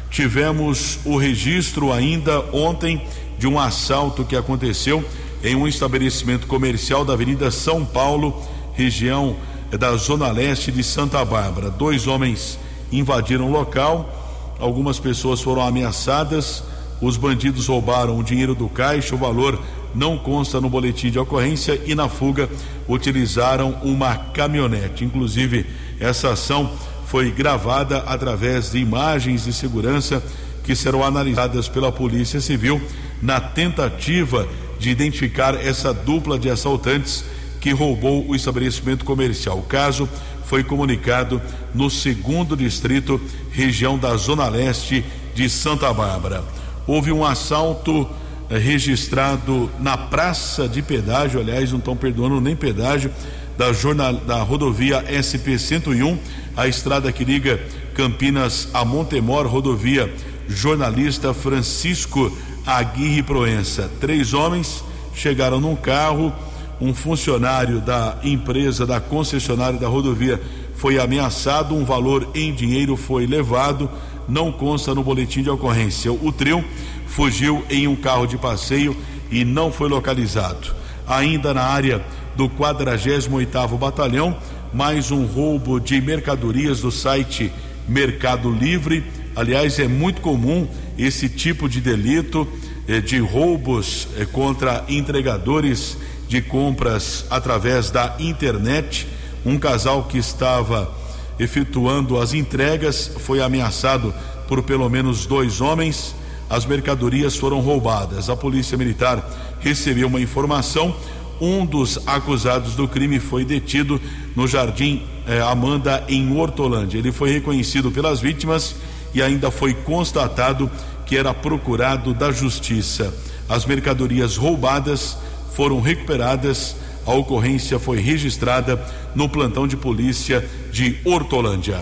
Tivemos 0.09 0.99
o 1.03 1.17
registro 1.17 1.91
ainda 1.91 2.39
ontem 2.53 3.01
de 3.37 3.47
um 3.47 3.59
assalto 3.59 4.23
que 4.23 4.35
aconteceu 4.35 5.03
em 5.43 5.55
um 5.55 5.67
estabelecimento 5.67 6.47
comercial 6.47 7.03
da 7.03 7.13
Avenida 7.13 7.51
São 7.51 7.83
Paulo, 7.83 8.41
região 8.73 9.35
da 9.71 9.95
Zona 9.95 10.31
Leste 10.31 10.71
de 10.71 10.83
Santa 10.83 11.23
Bárbara. 11.25 11.69
Dois 11.69 12.07
homens 12.07 12.57
invadiram 12.91 13.47
o 13.47 13.51
local, 13.51 14.55
algumas 14.59 14.99
pessoas 14.99 15.41
foram 15.41 15.61
ameaçadas, 15.61 16.63
os 17.01 17.17
bandidos 17.17 17.67
roubaram 17.67 18.17
o 18.17 18.23
dinheiro 18.23 18.55
do 18.55 18.69
caixa, 18.69 19.15
o 19.15 19.17
valor 19.17 19.61
não 19.93 20.17
consta 20.17 20.59
no 20.59 20.69
boletim 20.69 21.09
de 21.09 21.19
ocorrência 21.19 21.81
e 21.85 21.95
na 21.95 22.09
fuga 22.09 22.49
utilizaram 22.87 23.77
uma 23.83 24.15
caminhonete. 24.15 25.05
Inclusive, 25.05 25.65
essa 25.99 26.31
ação 26.31 26.71
foi 27.05 27.31
gravada 27.31 27.99
através 27.99 28.71
de 28.71 28.79
imagens 28.79 29.45
de 29.45 29.53
segurança 29.53 30.21
que 30.63 30.75
serão 30.75 31.03
analisadas 31.03 31.69
pela 31.69 31.91
Polícia 31.91 32.41
Civil 32.41 32.81
na 33.21 33.39
tentativa 33.39 34.47
de 34.79 34.89
identificar 34.89 35.55
essa 35.55 35.93
dupla 35.93 36.37
de 36.37 36.49
assaltantes 36.49 37.23
que 37.65 37.71
roubou 37.71 38.23
o 38.29 38.35
estabelecimento 38.35 39.03
comercial. 39.03 39.57
O 39.57 39.63
caso 39.63 40.07
foi 40.45 40.63
comunicado 40.63 41.41
no 41.73 41.89
segundo 41.89 42.55
distrito, 42.55 43.19
região 43.49 43.97
da 43.97 44.15
Zona 44.17 44.47
Leste 44.47 45.03
de 45.33 45.49
Santa 45.49 45.91
Bárbara. 45.91 46.43
Houve 46.85 47.11
um 47.11 47.25
assalto 47.25 48.07
eh, 48.51 48.59
registrado 48.59 49.67
na 49.79 49.97
praça 49.97 50.69
de 50.69 50.83
pedágio, 50.83 51.39
aliás, 51.39 51.71
não 51.71 51.79
estão 51.79 51.97
perdoando 51.97 52.39
nem 52.39 52.55
pedágio, 52.55 53.11
da, 53.57 53.73
jornal, 53.73 54.13
da 54.13 54.43
rodovia 54.43 55.03
SP-101, 55.09 56.19
a 56.55 56.67
estrada 56.67 57.11
que 57.11 57.25
liga 57.25 57.59
Campinas 57.95 58.69
a 58.75 58.85
Montemor, 58.85 59.47
rodovia 59.47 60.13
jornalista 60.47 61.33
Francisco 61.33 62.31
Aguirre 62.63 63.23
Proença. 63.23 63.89
Três 63.99 64.35
homens 64.35 64.83
chegaram 65.15 65.59
num 65.59 65.75
carro, 65.75 66.31
um 66.79 66.93
funcionário 66.93 67.79
da 67.79 68.17
empresa, 68.23 68.85
da 68.85 68.99
concessionária 68.99 69.79
da 69.79 69.87
rodovia 69.87 70.41
foi 70.75 70.99
ameaçado, 70.99 71.73
um 71.73 71.85
valor 71.85 72.27
em 72.35 72.53
dinheiro 72.53 72.97
foi 72.97 73.25
levado, 73.25 73.89
não 74.27 74.51
consta 74.51 74.93
no 74.93 75.03
boletim 75.03 75.41
de 75.41 75.49
ocorrência. 75.49 76.11
O 76.11 76.31
trio 76.31 76.63
fugiu 77.07 77.63
em 77.69 77.87
um 77.87 77.95
carro 77.95 78.25
de 78.27 78.37
passeio 78.37 78.95
e 79.31 79.45
não 79.45 79.71
foi 79.71 79.87
localizado. 79.87 80.75
Ainda 81.07 81.53
na 81.53 81.63
área 81.63 82.03
do 82.35 82.49
48º 82.49 83.77
Batalhão, 83.77 84.37
mais 84.73 85.11
um 85.11 85.25
roubo 85.25 85.79
de 85.79 86.01
mercadorias 86.01 86.81
do 86.81 86.91
site 86.91 87.51
Mercado 87.87 88.51
Livre. 88.51 89.03
Aliás, 89.35 89.79
é 89.79 89.87
muito 89.87 90.21
comum 90.21 90.67
esse 90.97 91.29
tipo 91.29 91.69
de 91.69 91.79
delito 91.79 92.47
eh, 92.87 92.99
de 92.99 93.19
roubos 93.19 94.07
eh, 94.17 94.25
contra 94.25 94.83
entregadores 94.89 95.97
de 96.27 96.41
compras 96.41 97.25
através 97.29 97.89
da 97.89 98.15
internet. 98.19 99.07
Um 99.45 99.57
casal 99.57 100.03
que 100.05 100.17
estava 100.17 100.91
efetuando 101.39 102.19
as 102.19 102.33
entregas 102.33 103.11
foi 103.19 103.41
ameaçado 103.41 104.13
por 104.47 104.63
pelo 104.63 104.89
menos 104.89 105.25
dois 105.25 105.61
homens. 105.61 106.15
As 106.49 106.65
mercadorias 106.65 107.35
foram 107.35 107.59
roubadas. 107.59 108.29
A 108.29 108.35
Polícia 108.35 108.77
Militar 108.77 109.23
recebeu 109.59 110.07
uma 110.07 110.21
informação. 110.21 110.95
Um 111.41 111.65
dos 111.65 111.99
acusados 112.07 112.75
do 112.75 112.87
crime 112.87 113.19
foi 113.19 113.43
detido 113.43 113.99
no 114.35 114.47
Jardim 114.47 115.03
eh, 115.27 115.41
Amanda, 115.41 116.03
em 116.07 116.35
Hortolândia. 116.37 116.97
Ele 116.97 117.11
foi 117.11 117.31
reconhecido 117.31 117.91
pelas 117.91 118.21
vítimas 118.21 118.75
e 119.13 119.21
ainda 119.21 119.51
foi 119.51 119.73
constatado 119.73 120.69
que 121.05 121.17
era 121.17 121.33
procurado 121.33 122.13
da 122.13 122.31
Justiça. 122.31 123.13
As 123.49 123.65
mercadorias 123.65 124.37
roubadas 124.37 125.17
foram 125.55 125.79
recuperadas. 125.79 126.75
A 127.05 127.13
ocorrência 127.13 127.79
foi 127.79 127.99
registrada 127.99 128.83
no 129.13 129.29
plantão 129.29 129.67
de 129.67 129.77
polícia 129.77 130.47
de 130.71 130.99
Hortolândia. 131.05 131.79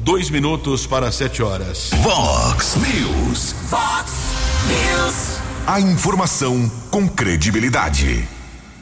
Dois 0.00 0.30
minutos 0.30 0.86
para 0.86 1.10
sete 1.10 1.42
horas. 1.42 1.90
Vox 2.02 2.76
News. 2.76 3.54
Vox 3.68 4.12
News. 4.68 5.38
A 5.66 5.80
informação 5.80 6.70
com 6.90 7.08
credibilidade. 7.08 8.26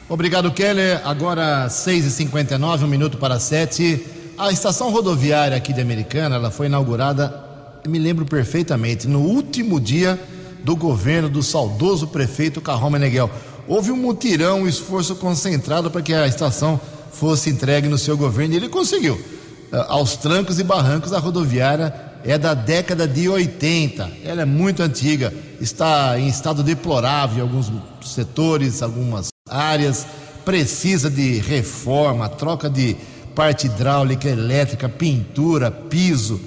Obrigado, 0.07 0.51
Keller. 0.51 1.01
Agora, 1.03 1.67
6h59, 1.67 2.83
um 2.83 2.87
minuto 2.87 3.17
para 3.17 3.39
sete. 3.39 4.05
A 4.37 4.51
estação 4.51 4.91
rodoviária 4.91 5.57
aqui 5.57 5.73
de 5.73 5.81
Americana 5.81 6.35
ela 6.35 6.51
foi 6.51 6.67
inaugurada, 6.67 7.43
me 7.87 7.97
lembro 7.97 8.25
perfeitamente, 8.25 9.07
no 9.07 9.19
último 9.19 9.79
dia 9.79 10.19
do 10.63 10.75
governo 10.75 11.27
do 11.27 11.41
saudoso 11.41 12.07
prefeito 12.07 12.61
Carrão 12.61 12.89
Meneghel. 12.89 13.31
Houve 13.67 13.91
um 13.91 13.97
mutirão, 13.97 14.61
um 14.61 14.67
esforço 14.67 15.15
concentrado 15.15 15.91
para 15.91 16.01
que 16.01 16.13
a 16.13 16.27
estação 16.27 16.79
fosse 17.11 17.49
entregue 17.49 17.87
no 17.87 17.97
seu 17.97 18.15
governo 18.15 18.53
e 18.53 18.57
ele 18.57 18.69
conseguiu. 18.69 19.19
Ah, 19.71 19.87
aos 19.89 20.15
trancos 20.15 20.59
e 20.59 20.63
barrancos, 20.63 21.11
a 21.11 21.19
rodoviária 21.19 21.93
é 22.23 22.37
da 22.37 22.53
década 22.53 23.07
de 23.07 23.27
80. 23.27 24.11
Ela 24.23 24.43
é 24.43 24.45
muito 24.45 24.81
antiga, 24.81 25.33
está 25.59 26.17
em 26.19 26.27
estado 26.27 26.63
deplorável 26.63 27.39
em 27.39 27.41
alguns 27.41 27.71
setores, 28.01 28.81
algumas 28.81 29.29
áreas, 29.49 30.05
precisa 30.45 31.09
de 31.09 31.39
reforma, 31.39 32.29
troca 32.29 32.69
de 32.69 32.95
parte 33.35 33.67
hidráulica, 33.67 34.27
elétrica, 34.27 34.89
pintura, 34.89 35.69
piso, 35.69 36.39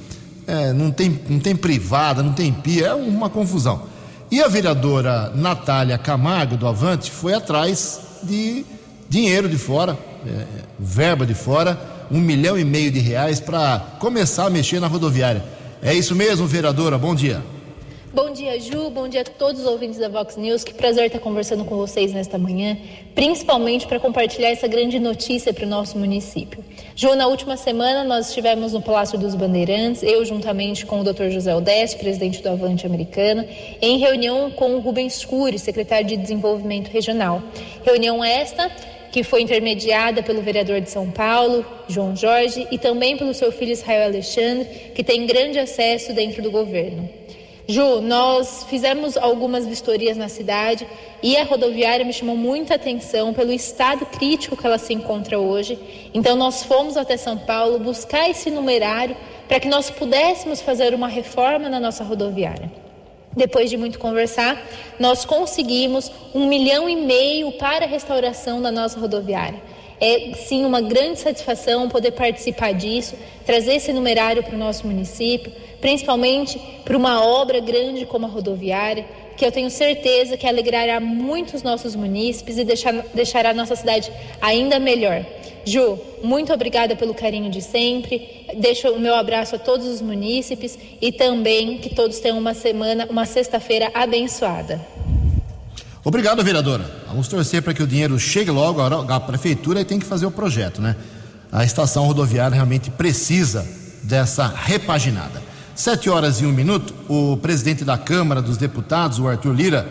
é, 0.46 0.72
não, 0.72 0.90
tem, 0.90 1.20
não 1.28 1.38
tem 1.38 1.54
privada, 1.54 2.22
não 2.22 2.32
tem 2.32 2.52
pia, 2.52 2.88
é 2.88 2.94
uma 2.94 3.30
confusão. 3.30 3.89
E 4.30 4.40
a 4.40 4.46
vereadora 4.46 5.32
Natália 5.34 5.98
Camargo, 5.98 6.56
do 6.56 6.68
Avante, 6.68 7.10
foi 7.10 7.34
atrás 7.34 8.00
de 8.22 8.64
dinheiro 9.08 9.48
de 9.48 9.58
fora, 9.58 9.98
é, 10.24 10.44
verba 10.78 11.26
de 11.26 11.34
fora, 11.34 11.76
um 12.10 12.20
milhão 12.20 12.56
e 12.56 12.64
meio 12.64 12.92
de 12.92 13.00
reais 13.00 13.40
para 13.40 13.80
começar 13.98 14.46
a 14.46 14.50
mexer 14.50 14.78
na 14.78 14.86
rodoviária. 14.86 15.44
É 15.82 15.92
isso 15.92 16.14
mesmo, 16.14 16.46
vereadora? 16.46 16.96
Bom 16.96 17.12
dia. 17.12 17.42
Bom 18.12 18.32
dia, 18.32 18.58
Ju. 18.58 18.90
Bom 18.90 19.06
dia 19.06 19.20
a 19.20 19.24
todos 19.24 19.60
os 19.60 19.66
ouvintes 19.68 19.96
da 19.96 20.08
Vox 20.08 20.36
News. 20.36 20.64
Que 20.64 20.74
prazer 20.74 21.06
estar 21.06 21.20
conversando 21.20 21.64
com 21.64 21.76
vocês 21.76 22.12
nesta 22.12 22.36
manhã, 22.36 22.76
principalmente 23.14 23.86
para 23.86 24.00
compartilhar 24.00 24.50
essa 24.50 24.66
grande 24.66 24.98
notícia 24.98 25.54
para 25.54 25.64
o 25.64 25.68
nosso 25.68 25.96
município. 25.96 26.64
Ju, 26.96 27.14
na 27.14 27.28
última 27.28 27.56
semana 27.56 28.02
nós 28.02 28.26
estivemos 28.26 28.72
no 28.72 28.82
Palácio 28.82 29.16
dos 29.16 29.36
Bandeirantes, 29.36 30.02
eu 30.02 30.24
juntamente 30.24 30.84
com 30.84 30.98
o 31.00 31.04
Dr. 31.04 31.28
José 31.28 31.54
Odeste, 31.54 31.98
presidente 31.98 32.42
do 32.42 32.48
Avante 32.48 32.84
Americano, 32.84 33.46
em 33.80 33.98
reunião 33.98 34.50
com 34.50 34.74
o 34.74 34.80
Rubens 34.80 35.24
Cury, 35.24 35.56
secretário 35.56 36.08
de 36.08 36.16
Desenvolvimento 36.16 36.88
Regional. 36.88 37.40
Reunião 37.84 38.24
esta 38.24 38.72
que 39.12 39.22
foi 39.22 39.42
intermediada 39.42 40.20
pelo 40.20 40.42
vereador 40.42 40.80
de 40.80 40.90
São 40.90 41.08
Paulo, 41.08 41.64
João 41.88 42.16
Jorge, 42.16 42.66
e 42.72 42.78
também 42.78 43.16
pelo 43.16 43.32
seu 43.34 43.52
filho 43.52 43.70
Israel 43.70 44.06
Alexandre, 44.06 44.64
que 44.94 45.04
tem 45.04 45.26
grande 45.26 45.60
acesso 45.60 46.12
dentro 46.12 46.42
do 46.42 46.50
governo. 46.50 47.08
Ju, 47.70 48.00
nós 48.00 48.66
fizemos 48.68 49.16
algumas 49.16 49.64
vistorias 49.64 50.16
na 50.16 50.28
cidade 50.28 50.84
e 51.22 51.36
a 51.36 51.44
rodoviária 51.44 52.04
me 52.04 52.12
chamou 52.12 52.36
muita 52.36 52.74
atenção 52.74 53.32
pelo 53.32 53.52
estado 53.52 54.04
crítico 54.06 54.56
que 54.56 54.66
ela 54.66 54.76
se 54.76 54.92
encontra 54.92 55.38
hoje. 55.38 55.78
Então, 56.12 56.34
nós 56.34 56.64
fomos 56.64 56.96
até 56.96 57.16
São 57.16 57.38
Paulo 57.38 57.78
buscar 57.78 58.28
esse 58.28 58.50
numerário 58.50 59.16
para 59.46 59.60
que 59.60 59.68
nós 59.68 59.88
pudéssemos 59.88 60.60
fazer 60.60 60.94
uma 60.94 61.06
reforma 61.06 61.68
na 61.68 61.78
nossa 61.78 62.02
rodoviária. 62.02 62.72
Depois 63.36 63.70
de 63.70 63.76
muito 63.76 64.00
conversar, 64.00 64.60
nós 64.98 65.24
conseguimos 65.24 66.10
um 66.34 66.48
milhão 66.48 66.88
e 66.88 66.96
meio 66.96 67.52
para 67.52 67.84
a 67.84 67.88
restauração 67.88 68.60
da 68.60 68.72
nossa 68.72 68.98
rodoviária. 68.98 69.62
É 70.00 70.32
sim 70.34 70.64
uma 70.64 70.80
grande 70.80 71.20
satisfação 71.20 71.88
poder 71.88 72.12
participar 72.12 72.72
disso, 72.72 73.14
trazer 73.46 73.74
esse 73.74 73.92
numerário 73.92 74.42
para 74.42 74.56
o 74.56 74.58
nosso 74.58 74.88
município 74.88 75.52
principalmente 75.80 76.60
para 76.84 76.96
uma 76.96 77.24
obra 77.24 77.60
grande 77.60 78.04
como 78.06 78.26
a 78.26 78.28
rodoviária, 78.28 79.06
que 79.36 79.44
eu 79.44 79.50
tenho 79.50 79.70
certeza 79.70 80.36
que 80.36 80.46
alegrará 80.46 81.00
muitos 81.00 81.62
nossos 81.62 81.96
munícipes 81.96 82.58
e 82.58 82.64
deixar, 82.64 82.92
deixará 83.14 83.50
a 83.50 83.54
nossa 83.54 83.74
cidade 83.74 84.12
ainda 84.40 84.78
melhor. 84.78 85.24
Ju, 85.64 85.98
muito 86.22 86.52
obrigada 86.52 86.96
pelo 86.96 87.14
carinho 87.14 87.50
de 87.50 87.60
sempre. 87.60 88.46
Deixo 88.58 88.88
o 88.88 88.98
meu 88.98 89.14
abraço 89.14 89.56
a 89.56 89.58
todos 89.58 89.86
os 89.86 90.00
munícipes 90.00 90.78
e 91.00 91.12
também 91.12 91.78
que 91.78 91.94
todos 91.94 92.18
tenham 92.18 92.38
uma 92.38 92.54
semana, 92.54 93.06
uma 93.08 93.24
sexta-feira 93.24 93.90
abençoada. 93.94 94.80
Obrigado, 96.02 96.42
vereadora. 96.42 96.84
Vamos 97.08 97.28
torcer 97.28 97.62
para 97.62 97.74
que 97.74 97.82
o 97.82 97.86
dinheiro 97.86 98.18
chegue 98.18 98.50
logo. 98.50 98.80
A 98.80 99.20
prefeitura 99.20 99.84
tem 99.84 99.98
que 99.98 100.06
fazer 100.06 100.24
o 100.24 100.30
projeto, 100.30 100.80
né? 100.80 100.96
A 101.52 101.62
estação 101.62 102.06
rodoviária 102.06 102.54
realmente 102.54 102.90
precisa 102.90 103.66
dessa 104.02 104.46
repaginada. 104.46 105.49
Sete 105.80 106.10
horas 106.10 106.42
e 106.42 106.44
um 106.44 106.52
minuto, 106.52 106.92
o 107.08 107.38
presidente 107.38 107.86
da 107.86 107.96
Câmara 107.96 108.42
dos 108.42 108.58
Deputados, 108.58 109.18
o 109.18 109.26
Arthur 109.26 109.54
Lira, 109.54 109.90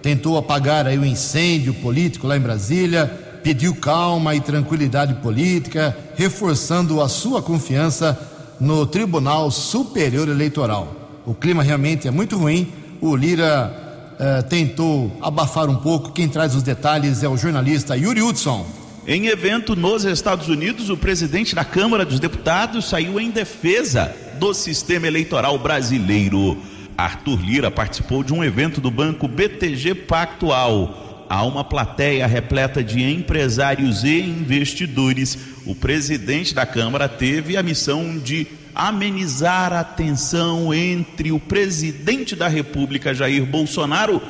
tentou 0.00 0.38
apagar 0.38 0.86
aí 0.86 0.96
o 0.96 1.04
incêndio 1.04 1.74
político 1.74 2.26
lá 2.26 2.38
em 2.38 2.40
Brasília, 2.40 3.06
pediu 3.42 3.74
calma 3.74 4.34
e 4.34 4.40
tranquilidade 4.40 5.12
política, 5.16 5.94
reforçando 6.16 7.02
a 7.02 7.08
sua 7.10 7.42
confiança 7.42 8.18
no 8.58 8.86
Tribunal 8.86 9.50
Superior 9.50 10.26
Eleitoral. 10.26 11.20
O 11.26 11.34
clima 11.34 11.62
realmente 11.62 12.08
é 12.08 12.10
muito 12.10 12.38
ruim. 12.38 12.72
O 13.02 13.14
Lira 13.14 14.16
eh, 14.18 14.40
tentou 14.40 15.14
abafar 15.20 15.68
um 15.68 15.76
pouco. 15.76 16.12
Quem 16.12 16.30
traz 16.30 16.54
os 16.54 16.62
detalhes 16.62 17.22
é 17.22 17.28
o 17.28 17.36
jornalista 17.36 17.94
Yuri 17.94 18.22
Hudson. 18.22 18.66
Em 19.06 19.26
evento 19.26 19.76
nos 19.76 20.02
Estados 20.06 20.48
Unidos, 20.48 20.88
o 20.88 20.96
presidente 20.96 21.54
da 21.54 21.62
Câmara 21.62 22.06
dos 22.06 22.18
Deputados 22.18 22.88
saiu 22.88 23.20
em 23.20 23.30
defesa 23.30 24.24
do 24.38 24.54
sistema 24.54 25.06
eleitoral 25.06 25.58
brasileiro. 25.58 26.56
Arthur 26.96 27.40
Lira 27.40 27.70
participou 27.70 28.22
de 28.22 28.32
um 28.32 28.42
evento 28.42 28.80
do 28.80 28.90
banco 28.90 29.28
BTG 29.28 29.94
Pactual. 29.94 31.26
Há 31.28 31.42
uma 31.44 31.64
plateia 31.64 32.26
repleta 32.26 32.82
de 32.82 33.02
empresários 33.02 34.04
e 34.04 34.20
investidores. 34.20 35.36
O 35.66 35.74
presidente 35.74 36.54
da 36.54 36.64
Câmara 36.64 37.08
teve 37.08 37.56
a 37.56 37.62
missão 37.62 38.16
de 38.18 38.46
amenizar 38.74 39.72
a 39.72 39.82
tensão 39.82 40.72
entre 40.72 41.32
o 41.32 41.40
presidente 41.40 42.36
da 42.36 42.46
República, 42.46 43.14
Jair 43.14 43.44
Bolsonaro, 43.44 44.22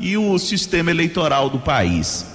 e 0.00 0.16
o 0.16 0.38
sistema 0.38 0.90
eleitoral 0.90 1.48
do 1.48 1.58
país. 1.58 2.31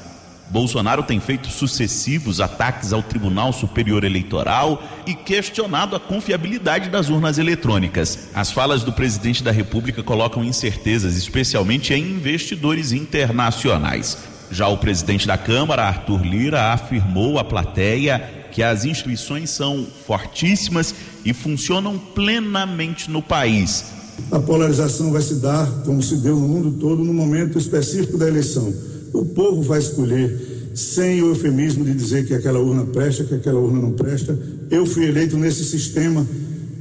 Bolsonaro 0.49 1.03
tem 1.03 1.19
feito 1.19 1.49
sucessivos 1.49 2.39
ataques 2.39 2.93
ao 2.93 3.03
Tribunal 3.03 3.51
Superior 3.51 4.03
Eleitoral 4.05 4.81
e 5.05 5.13
questionado 5.13 5.95
a 5.95 5.99
confiabilidade 5.99 6.89
das 6.89 7.09
urnas 7.09 7.37
eletrônicas. 7.37 8.29
As 8.33 8.51
falas 8.51 8.83
do 8.83 8.93
presidente 8.93 9.43
da 9.43 9.51
República 9.51 10.01
colocam 10.01 10.43
incertezas, 10.43 11.17
especialmente 11.17 11.93
em 11.93 12.11
investidores 12.11 12.93
internacionais. 12.93 14.17
Já 14.49 14.69
o 14.69 14.77
presidente 14.77 15.27
da 15.27 15.37
Câmara, 15.37 15.83
Arthur 15.83 16.23
Lira, 16.25 16.71
afirmou 16.71 17.37
à 17.37 17.43
plateia 17.43 18.47
que 18.49 18.63
as 18.63 18.85
instituições 18.85 19.49
são 19.49 19.85
fortíssimas 20.05 20.95
e 21.25 21.33
funcionam 21.33 21.97
plenamente 21.97 23.11
no 23.11 23.21
país. 23.21 23.97
A 24.31 24.39
polarização 24.39 25.11
vai 25.11 25.21
se 25.21 25.35
dar, 25.35 25.67
como 25.83 26.01
se 26.01 26.15
deu 26.17 26.37
no 26.37 26.47
mundo 26.47 26.71
todo, 26.79 27.03
no 27.03 27.13
momento 27.13 27.57
específico 27.57 28.17
da 28.17 28.27
eleição 28.27 28.73
o 29.13 29.25
povo 29.25 29.61
vai 29.61 29.79
escolher 29.79 30.57
sem 30.77 31.23
o 31.23 31.29
eufemismo 31.29 31.83
de 31.83 31.91
dizer 31.91 32.27
que 32.27 32.35
aquela 32.35 32.59
urna 32.59 32.85
presta, 32.85 33.23
que 33.23 33.33
aquela 33.33 33.59
urna 33.59 33.81
não 33.81 33.93
presta. 33.93 34.37
Eu 34.69 34.85
fui 34.85 35.07
eleito 35.07 35.35
nesse 35.35 35.65
sistema 35.65 36.25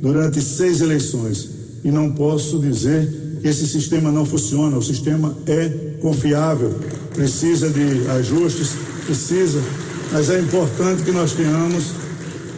durante 0.03 0.43
seis 0.43 0.83
eleições 0.83 1.49
e 1.83 1.91
não 1.91 2.12
posso 2.12 2.59
dizer 2.59 3.39
que 3.41 3.49
esse 3.49 3.67
sistema 3.67 4.12
não 4.12 4.27
funciona. 4.27 4.77
O 4.77 4.83
sistema 4.83 5.35
é 5.47 5.69
confiável, 6.01 6.75
precisa 7.15 7.71
de 7.71 8.07
ajustes, 8.09 8.73
precisa, 9.07 9.62
mas 10.12 10.29
é 10.29 10.41
importante 10.41 11.03
que 11.03 11.12
nós 11.12 11.33
tenhamos 11.33 11.93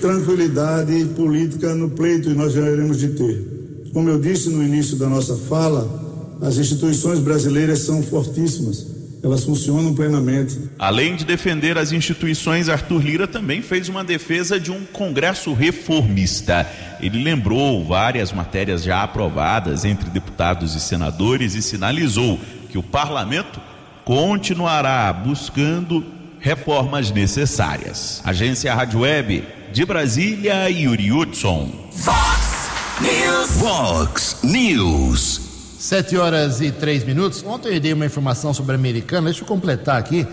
tranquilidade 0.00 1.04
política 1.16 1.72
no 1.72 1.90
pleito 1.90 2.30
e 2.30 2.34
nós 2.34 2.52
já 2.52 2.68
iremos 2.68 2.98
de 2.98 3.10
ter. 3.10 3.90
Como 3.92 4.08
eu 4.08 4.18
disse 4.18 4.48
no 4.48 4.60
início 4.60 4.96
da 4.96 5.08
nossa 5.08 5.36
fala, 5.36 6.36
as 6.40 6.56
instituições 6.56 7.20
brasileiras 7.20 7.80
são 7.80 8.02
fortíssimas 8.02 8.97
elas 9.22 9.44
funcionam 9.44 9.94
plenamente. 9.94 10.58
Além 10.78 11.16
de 11.16 11.24
defender 11.24 11.76
as 11.76 11.92
instituições, 11.92 12.68
Arthur 12.68 13.02
Lira 13.02 13.26
também 13.26 13.62
fez 13.62 13.88
uma 13.88 14.04
defesa 14.04 14.58
de 14.60 14.70
um 14.70 14.84
Congresso 14.84 15.52
reformista. 15.52 16.66
Ele 17.00 17.22
lembrou 17.22 17.84
várias 17.84 18.32
matérias 18.32 18.82
já 18.82 19.02
aprovadas 19.02 19.84
entre 19.84 20.10
deputados 20.10 20.74
e 20.74 20.80
senadores 20.80 21.54
e 21.54 21.62
sinalizou 21.62 22.38
que 22.70 22.78
o 22.78 22.82
parlamento 22.82 23.60
continuará 24.04 25.12
buscando 25.12 26.04
reformas 26.40 27.10
necessárias. 27.10 28.22
Agência 28.24 28.74
Rádio 28.74 29.00
Web 29.00 29.44
de 29.72 29.84
Brasília, 29.84 30.68
Yuri 30.70 31.12
Hudson. 31.12 31.90
Fox 31.92 32.70
News. 33.00 33.50
Fox 33.60 34.36
News. 34.42 35.47
Sete 35.78 36.16
horas 36.16 36.60
e 36.60 36.72
três 36.72 37.04
minutos. 37.04 37.44
Ontem 37.46 37.74
eu 37.74 37.80
dei 37.80 37.92
uma 37.92 38.04
informação 38.04 38.52
sobre 38.52 38.72
a 38.72 38.74
americana, 38.74 39.26
deixa 39.26 39.44
eu 39.44 39.46
completar 39.46 39.96
aqui, 39.96 40.26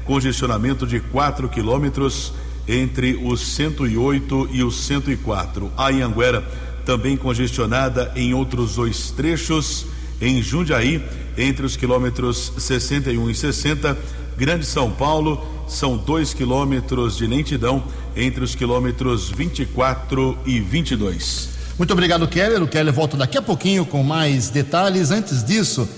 congestionamento 0.04 0.86
de 0.86 0.98
4 0.98 1.48
quilômetros 1.48 2.32
entre 2.66 3.14
os 3.22 3.40
108 3.54 4.48
e 4.52 4.64
os 4.64 4.84
104. 4.84 5.70
Ayanguera 5.76 6.42
também 6.84 7.16
congestionada 7.16 8.12
em 8.16 8.32
outros 8.32 8.76
dois 8.76 9.10
trechos 9.10 9.86
em 10.20 10.42
Jundiaí, 10.42 11.02
entre 11.36 11.66
os 11.66 11.76
quilômetros 11.76 12.52
61 12.58 13.30
e 13.30 13.34
60. 13.34 13.96
Grande 14.36 14.66
São 14.66 14.90
Paulo, 14.90 15.44
são 15.66 15.96
dois 15.96 16.32
quilômetros 16.32 17.16
de 17.16 17.26
lentidão 17.26 17.82
entre 18.16 18.44
os 18.44 18.54
quilômetros 18.54 19.30
24 19.30 20.38
e 20.46 20.60
22. 20.60 21.48
Muito 21.78 21.92
obrigado, 21.92 22.26
Keller. 22.26 22.62
O 22.62 22.68
Keller 22.68 22.92
volta 22.92 23.16
daqui 23.16 23.36
a 23.36 23.42
pouquinho 23.42 23.84
com 23.84 24.02
mais 24.02 24.48
detalhes. 24.48 25.10
Antes 25.10 25.44
disso, 25.44 25.88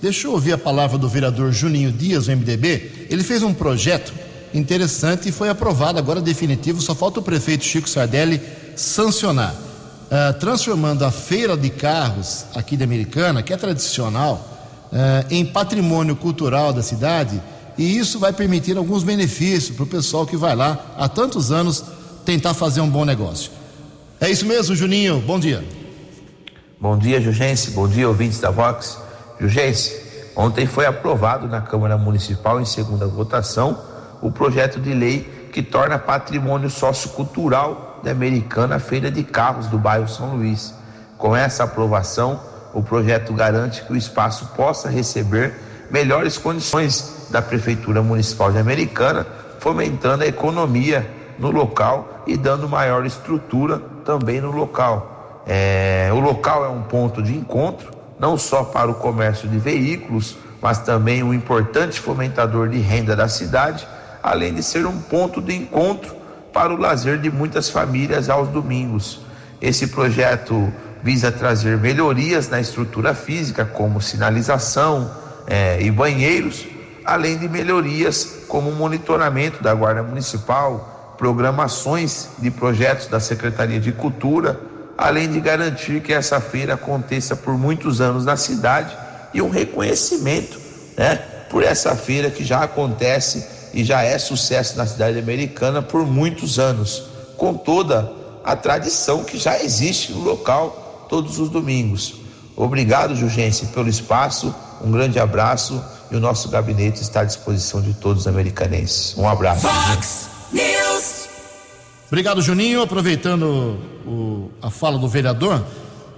deixa 0.00 0.26
eu 0.26 0.32
ouvir 0.32 0.52
a 0.52 0.58
palavra 0.58 0.96
do 0.96 1.08
vereador 1.08 1.52
Juninho 1.52 1.90
Dias, 1.90 2.26
do 2.26 2.36
MDB. 2.36 3.06
Ele 3.10 3.24
fez 3.24 3.42
um 3.42 3.52
projeto 3.52 4.12
interessante 4.52 5.28
e 5.28 5.32
foi 5.32 5.48
aprovado, 5.48 5.98
agora 5.98 6.20
definitivo. 6.20 6.80
Só 6.80 6.94
falta 6.94 7.18
o 7.18 7.22
prefeito 7.22 7.64
Chico 7.64 7.88
Sardelli 7.88 8.40
sancionar. 8.76 9.63
Eh, 10.14 10.32
transformando 10.34 11.04
a 11.04 11.10
feira 11.10 11.56
de 11.56 11.68
carros 11.68 12.46
aqui 12.54 12.76
de 12.76 12.84
Americana, 12.84 13.42
que 13.42 13.52
é 13.52 13.56
tradicional, 13.56 14.48
uh, 14.92 15.26
em 15.28 15.44
patrimônio 15.44 16.14
cultural 16.14 16.72
da 16.72 16.82
cidade, 16.82 17.42
e 17.76 17.98
isso 17.98 18.20
vai 18.20 18.32
permitir 18.32 18.76
alguns 18.76 19.02
benefícios 19.02 19.74
para 19.74 19.82
o 19.82 19.86
pessoal 19.88 20.24
que 20.24 20.36
vai 20.36 20.54
lá 20.54 20.94
há 20.96 21.08
tantos 21.08 21.50
anos 21.50 21.82
tentar 22.24 22.54
fazer 22.54 22.80
um 22.80 22.88
bom 22.88 23.04
negócio. 23.04 23.50
É 24.20 24.30
isso 24.30 24.46
mesmo, 24.46 24.76
Juninho. 24.76 25.18
Bom 25.18 25.40
dia. 25.40 25.64
Bom 26.80 26.96
dia, 26.96 27.20
Jugense. 27.20 27.72
Bom 27.72 27.88
dia, 27.88 28.06
ouvintes 28.06 28.38
da 28.38 28.52
Vox. 28.52 28.96
Jugense, 29.40 30.00
ontem 30.36 30.64
foi 30.64 30.86
aprovado 30.86 31.48
na 31.48 31.60
Câmara 31.60 31.98
Municipal, 31.98 32.60
em 32.60 32.64
segunda 32.64 33.04
votação, 33.08 33.76
o 34.22 34.30
projeto 34.30 34.78
de 34.78 34.94
lei 34.94 35.48
que 35.52 35.60
torna 35.60 35.98
patrimônio 35.98 36.70
sociocultural 36.70 37.93
da 38.04 38.10
Americana 38.10 38.78
Feira 38.78 39.10
de 39.10 39.24
Carros 39.24 39.66
do 39.66 39.78
bairro 39.78 40.06
São 40.06 40.36
Luís. 40.36 40.74
Com 41.16 41.34
essa 41.34 41.64
aprovação, 41.64 42.38
o 42.74 42.82
projeto 42.82 43.32
garante 43.32 43.82
que 43.82 43.92
o 43.92 43.96
espaço 43.96 44.52
possa 44.54 44.90
receber 44.90 45.54
melhores 45.90 46.36
condições 46.36 47.28
da 47.30 47.40
Prefeitura 47.40 48.02
Municipal 48.02 48.52
de 48.52 48.58
Americana, 48.58 49.26
fomentando 49.58 50.22
a 50.22 50.26
economia 50.26 51.10
no 51.38 51.50
local 51.50 52.22
e 52.26 52.36
dando 52.36 52.68
maior 52.68 53.06
estrutura 53.06 53.80
também 54.04 54.40
no 54.40 54.50
local. 54.50 55.42
É, 55.46 56.10
o 56.12 56.20
local 56.20 56.64
é 56.64 56.68
um 56.68 56.82
ponto 56.82 57.22
de 57.22 57.34
encontro, 57.34 57.90
não 58.18 58.36
só 58.36 58.64
para 58.64 58.90
o 58.90 58.94
comércio 58.94 59.48
de 59.48 59.58
veículos, 59.58 60.36
mas 60.60 60.78
também 60.78 61.22
um 61.22 61.32
importante 61.32 62.00
fomentador 62.00 62.68
de 62.68 62.78
renda 62.78 63.16
da 63.16 63.28
cidade, 63.28 63.86
além 64.22 64.54
de 64.54 64.62
ser 64.62 64.86
um 64.86 64.98
ponto 65.00 65.40
de 65.40 65.54
encontro 65.54 66.23
para 66.54 66.72
o 66.72 66.76
lazer 66.76 67.18
de 67.18 67.30
muitas 67.30 67.68
famílias 67.68 68.30
aos 68.30 68.48
domingos. 68.48 69.20
Esse 69.60 69.88
projeto 69.88 70.72
visa 71.02 71.32
trazer 71.32 71.76
melhorias 71.76 72.48
na 72.48 72.60
estrutura 72.60 73.12
física, 73.12 73.64
como 73.64 74.00
sinalização 74.00 75.10
é, 75.48 75.82
e 75.82 75.90
banheiros, 75.90 76.64
além 77.04 77.36
de 77.36 77.48
melhorias 77.48 78.44
como 78.48 78.70
monitoramento 78.70 79.62
da 79.62 79.74
Guarda 79.74 80.02
Municipal, 80.02 81.16
programações 81.18 82.28
de 82.38 82.50
projetos 82.50 83.08
da 83.08 83.18
Secretaria 83.18 83.80
de 83.80 83.92
Cultura, 83.92 84.58
além 84.96 85.28
de 85.28 85.40
garantir 85.40 86.00
que 86.00 86.12
essa 86.12 86.40
feira 86.40 86.74
aconteça 86.74 87.34
por 87.34 87.58
muitos 87.58 88.00
anos 88.00 88.24
na 88.24 88.36
cidade 88.36 88.96
e 89.34 89.42
um 89.42 89.50
reconhecimento, 89.50 90.58
né, 90.96 91.16
por 91.50 91.64
essa 91.64 91.96
feira 91.96 92.30
que 92.30 92.44
já 92.44 92.62
acontece 92.62 93.44
e 93.74 93.82
já 93.84 94.02
é 94.02 94.16
sucesso 94.18 94.78
na 94.78 94.86
cidade 94.86 95.18
americana 95.18 95.82
por 95.82 96.06
muitos 96.06 96.60
anos, 96.60 97.02
com 97.36 97.52
toda 97.54 98.10
a 98.44 98.54
tradição 98.54 99.24
que 99.24 99.36
já 99.36 99.60
existe 99.60 100.12
no 100.12 100.20
local 100.20 101.06
todos 101.10 101.40
os 101.40 101.48
domingos. 101.48 102.14
Obrigado, 102.56 103.16
Jurgense, 103.16 103.66
pelo 103.66 103.88
espaço. 103.88 104.54
Um 104.80 104.92
grande 104.92 105.18
abraço 105.18 105.82
e 106.10 106.14
o 106.14 106.20
nosso 106.20 106.48
gabinete 106.48 107.02
está 107.02 107.22
à 107.22 107.24
disposição 107.24 107.82
de 107.82 107.92
todos 107.94 108.22
os 108.22 108.28
americanenses. 108.28 109.16
Um 109.18 109.28
abraço. 109.28 109.66
Fox 109.66 110.28
News. 110.52 111.28
Obrigado, 112.06 112.40
Juninho. 112.40 112.80
Aproveitando 112.80 113.76
o, 114.06 114.50
a 114.62 114.70
fala 114.70 114.98
do 114.98 115.08
vereador, 115.08 115.64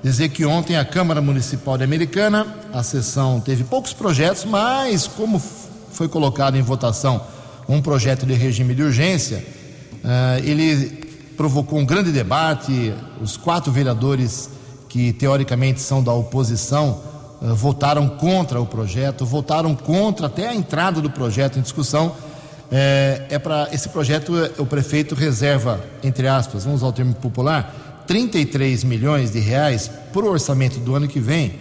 dizer 0.02 0.28
que 0.28 0.44
ontem 0.44 0.76
a 0.76 0.84
Câmara 0.84 1.22
Municipal 1.22 1.78
de 1.78 1.84
Americana, 1.84 2.46
a 2.70 2.82
sessão 2.82 3.40
teve 3.40 3.64
poucos 3.64 3.94
projetos, 3.94 4.44
mas 4.44 5.06
como 5.06 5.42
foi 5.90 6.06
colocado 6.06 6.56
em 6.56 6.62
votação 6.62 7.22
um 7.68 7.80
projeto 7.80 8.24
de 8.24 8.34
regime 8.34 8.74
de 8.74 8.82
urgência, 8.82 9.44
uh, 10.04 10.44
ele 10.44 11.04
provocou 11.36 11.78
um 11.78 11.84
grande 11.84 12.12
debate. 12.12 12.92
Os 13.20 13.36
quatro 13.36 13.72
vereadores 13.72 14.50
que 14.88 15.12
teoricamente 15.12 15.80
são 15.80 16.02
da 16.02 16.12
oposição 16.12 17.02
uh, 17.40 17.54
votaram 17.54 18.08
contra 18.08 18.60
o 18.60 18.66
projeto, 18.66 19.26
votaram 19.26 19.74
contra 19.74 20.26
até 20.26 20.48
a 20.48 20.54
entrada 20.54 21.00
do 21.00 21.10
projeto 21.10 21.58
em 21.58 21.62
discussão. 21.62 22.14
É, 22.70 23.22
é 23.30 23.38
para 23.38 23.68
esse 23.72 23.88
projeto 23.88 24.32
o 24.58 24.66
prefeito 24.66 25.14
reserva, 25.14 25.80
entre 26.02 26.26
aspas, 26.26 26.64
vamos 26.64 26.80
usar 26.80 26.88
o 26.88 26.92
termo 26.92 27.14
popular, 27.14 28.04
33 28.08 28.82
milhões 28.82 29.30
de 29.30 29.38
reais 29.38 29.88
para 30.12 30.24
o 30.24 30.30
orçamento 30.30 30.80
do 30.80 30.94
ano 30.94 31.06
que 31.06 31.20
vem 31.20 31.60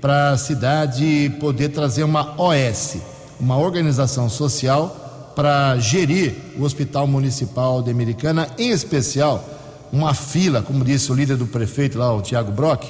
para 0.00 0.30
a 0.30 0.38
cidade 0.38 1.34
poder 1.40 1.70
trazer 1.70 2.04
uma 2.04 2.40
OS, 2.40 2.96
uma 3.38 3.58
organização 3.58 4.30
social 4.30 5.05
para 5.36 5.78
gerir 5.78 6.34
o 6.58 6.62
Hospital 6.62 7.06
Municipal 7.06 7.82
de 7.82 7.90
Americana, 7.90 8.48
em 8.58 8.70
especial 8.70 9.46
uma 9.92 10.14
fila, 10.14 10.62
como 10.62 10.82
disse 10.82 11.12
o 11.12 11.14
líder 11.14 11.36
do 11.36 11.46
prefeito 11.46 11.98
lá, 11.98 12.12
o 12.12 12.22
Tiago 12.22 12.50
Brock, 12.50 12.84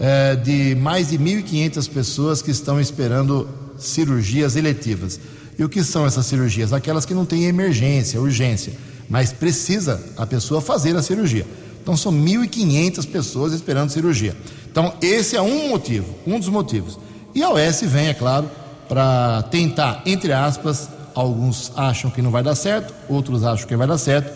é, 0.00 0.34
de 0.34 0.74
mais 0.74 1.10
de 1.10 1.18
1.500 1.18 1.90
pessoas 1.90 2.40
que 2.40 2.50
estão 2.50 2.80
esperando 2.80 3.46
cirurgias 3.76 4.56
eletivas. 4.56 5.20
E 5.58 5.62
o 5.62 5.68
que 5.68 5.84
são 5.84 6.06
essas 6.06 6.24
cirurgias? 6.24 6.72
Aquelas 6.72 7.04
que 7.04 7.12
não 7.12 7.26
têm 7.26 7.44
emergência, 7.44 8.18
urgência, 8.18 8.72
mas 9.06 9.30
precisa 9.30 10.02
a 10.16 10.26
pessoa 10.26 10.62
fazer 10.62 10.96
a 10.96 11.02
cirurgia. 11.02 11.46
Então 11.82 11.94
são 11.94 12.10
1.500 12.10 13.06
pessoas 13.06 13.52
esperando 13.52 13.90
cirurgia. 13.90 14.34
Então 14.70 14.94
esse 15.02 15.36
é 15.36 15.42
um 15.42 15.68
motivo, 15.68 16.14
um 16.26 16.40
dos 16.40 16.48
motivos. 16.48 16.98
E 17.34 17.42
a 17.42 17.50
OS 17.50 17.82
vem, 17.82 18.08
é 18.08 18.14
claro, 18.14 18.50
para 18.88 19.42
tentar, 19.50 20.02
entre 20.06 20.32
aspas, 20.32 20.88
alguns 21.14 21.72
acham 21.76 22.10
que 22.10 22.22
não 22.22 22.30
vai 22.30 22.42
dar 22.42 22.54
certo, 22.54 22.94
outros 23.08 23.44
acham 23.44 23.66
que 23.66 23.76
vai 23.76 23.86
dar 23.86 23.98
certo, 23.98 24.32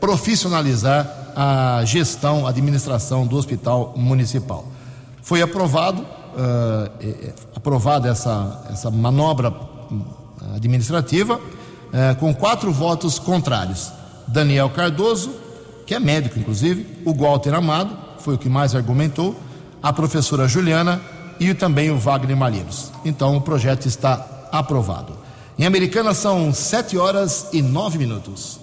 profissionalizar 0.00 1.22
a 1.36 1.84
gestão, 1.84 2.46
a 2.46 2.50
administração 2.50 3.26
do 3.26 3.36
hospital 3.36 3.94
municipal. 3.96 4.66
Foi 5.22 5.40
aprovado, 5.40 6.02
uh, 6.02 7.32
aprovada 7.54 8.08
essa, 8.08 8.66
essa 8.70 8.90
manobra 8.90 9.54
administrativa, 10.54 11.36
uh, 11.36 12.16
com 12.18 12.34
quatro 12.34 12.72
votos 12.72 13.18
contrários. 13.18 13.92
Daniel 14.26 14.70
Cardoso, 14.70 15.30
que 15.86 15.94
é 15.94 16.00
médico 16.00 16.38
inclusive, 16.38 17.02
o 17.04 17.14
Walter 17.14 17.54
Amado, 17.54 17.96
foi 18.18 18.34
o 18.34 18.38
que 18.38 18.48
mais 18.48 18.74
argumentou, 18.74 19.36
a 19.82 19.92
professora 19.92 20.46
Juliana 20.46 21.00
e 21.40 21.52
também 21.54 21.90
o 21.90 21.98
Wagner 21.98 22.36
Malheiros. 22.36 22.92
Então 23.04 23.36
o 23.36 23.40
projeto 23.40 23.86
está 23.86 24.48
aprovado. 24.52 25.21
Em 25.58 25.66
Americana 25.66 26.14
são 26.14 26.52
sete 26.52 26.96
horas 26.96 27.48
e 27.52 27.60
nove 27.60 27.98
minutos. 27.98 28.58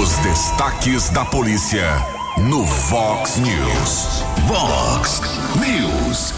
Os 0.00 0.16
destaques 0.18 1.08
da 1.10 1.24
polícia 1.24 1.88
no 2.36 2.64
Vox 2.64 3.36
News. 3.36 4.24
Vox 4.48 5.20
News. 5.54 6.34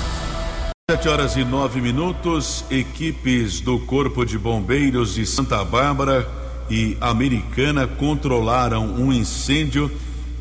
Sete 0.91 1.09
horas 1.09 1.37
e 1.37 1.45
nove 1.45 1.81
minutos. 1.81 2.65
Equipes 2.71 3.61
do 3.61 3.79
Corpo 3.81 4.27
de 4.27 4.39
Bombeiros 4.39 5.15
de 5.15 5.25
Santa 5.25 5.65
Bárbara 5.65 6.29
e 6.69 6.99
Americana 7.01 7.87
controlaram 7.87 8.85
um 8.85 9.11
incêndio 9.11 9.91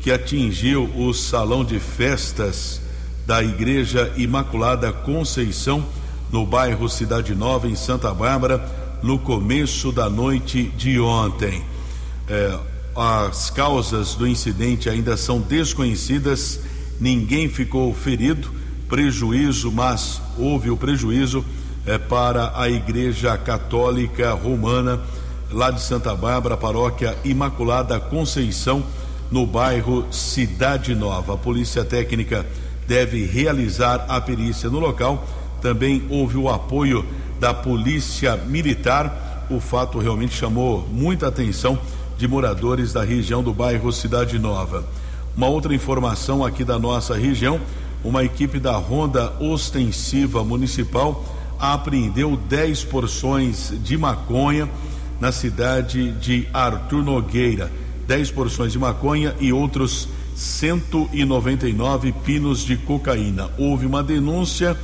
que 0.02 0.12
atingiu 0.12 0.90
o 0.94 1.14
salão 1.14 1.64
de 1.64 1.80
festas 1.80 2.82
da 3.26 3.42
Igreja 3.42 4.12
Imaculada 4.16 4.92
Conceição, 4.92 5.82
no 6.30 6.44
bairro 6.44 6.88
Cidade 6.88 7.34
Nova, 7.34 7.66
em 7.66 7.74
Santa 7.74 8.12
Bárbara, 8.12 8.85
no 9.02 9.18
começo 9.18 9.92
da 9.92 10.08
noite 10.08 10.64
de 10.76 10.98
ontem. 10.98 11.62
É, 12.28 12.58
as 12.94 13.50
causas 13.50 14.14
do 14.14 14.26
incidente 14.26 14.88
ainda 14.88 15.16
são 15.16 15.40
desconhecidas, 15.40 16.60
ninguém 16.98 17.48
ficou 17.48 17.92
ferido, 17.92 18.50
prejuízo, 18.88 19.70
mas 19.70 20.20
houve 20.38 20.70
o 20.70 20.76
prejuízo 20.76 21.44
é, 21.84 21.98
para 21.98 22.52
a 22.54 22.68
Igreja 22.68 23.36
Católica 23.36 24.32
Romana, 24.32 25.00
lá 25.50 25.70
de 25.70 25.80
Santa 25.80 26.14
Bárbara, 26.14 26.56
paróquia 26.56 27.16
Imaculada 27.24 28.00
Conceição, 28.00 28.84
no 29.30 29.46
bairro 29.46 30.06
Cidade 30.10 30.94
Nova. 30.94 31.34
A 31.34 31.38
Polícia 31.38 31.84
Técnica 31.84 32.46
deve 32.86 33.24
realizar 33.26 34.06
a 34.08 34.20
perícia 34.20 34.70
no 34.70 34.78
local. 34.78 35.26
Também 35.60 36.04
houve 36.08 36.36
o 36.36 36.48
apoio 36.48 37.04
da 37.38 37.52
Polícia 37.54 38.36
Militar. 38.36 39.46
O 39.50 39.60
fato 39.60 39.98
realmente 39.98 40.34
chamou 40.34 40.86
muita 40.90 41.28
atenção 41.28 41.78
de 42.18 42.26
moradores 42.26 42.92
da 42.92 43.04
região 43.04 43.42
do 43.42 43.52
bairro 43.52 43.92
Cidade 43.92 44.38
Nova. 44.38 44.84
Uma 45.36 45.48
outra 45.48 45.74
informação 45.74 46.44
aqui 46.44 46.64
da 46.64 46.78
nossa 46.78 47.14
região: 47.14 47.60
uma 48.02 48.24
equipe 48.24 48.58
da 48.58 48.76
Ronda 48.76 49.32
Ostensiva 49.40 50.42
Municipal 50.42 51.24
apreendeu 51.58 52.36
10 52.36 52.84
porções 52.84 53.72
de 53.82 53.96
maconha 53.96 54.68
na 55.20 55.32
cidade 55.32 56.12
de 56.12 56.46
Artur 56.52 57.02
Nogueira. 57.02 57.70
10 58.06 58.30
porções 58.30 58.72
de 58.72 58.78
maconha 58.78 59.34
e 59.40 59.52
outros 59.52 60.08
199 60.36 62.12
pinos 62.24 62.60
de 62.60 62.76
cocaína. 62.76 63.50
Houve 63.58 63.86
uma 63.86 64.02
denúncia, 64.02 64.76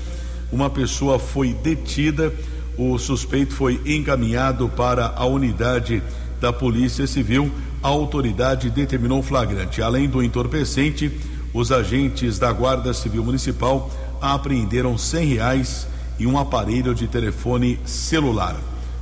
uma 0.52 0.68
pessoa 0.68 1.18
foi 1.18 1.54
detida, 1.54 2.32
o 2.76 2.98
suspeito 2.98 3.54
foi 3.54 3.80
encaminhado 3.86 4.68
para 4.68 5.14
a 5.16 5.24
unidade 5.24 6.02
da 6.40 6.52
Polícia 6.52 7.06
Civil, 7.06 7.50
a 7.82 7.88
autoridade 7.88 8.70
determinou 8.70 9.22
flagrante. 9.22 9.82
Além 9.82 10.08
do 10.08 10.22
entorpecente, 10.22 11.10
os 11.52 11.72
agentes 11.72 12.38
da 12.38 12.52
Guarda 12.52 12.94
Civil 12.94 13.24
Municipal 13.24 13.90
apreenderam 14.20 14.96
cem 14.96 15.26
reais 15.26 15.86
e 16.18 16.26
um 16.26 16.38
aparelho 16.38 16.94
de 16.94 17.08
telefone 17.08 17.78
celular. 17.84 18.56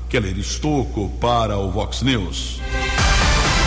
Keller 0.08 0.38
Estocco 0.38 1.10
para 1.20 1.58
o 1.58 1.70
Vox 1.70 2.02
News. 2.02 2.60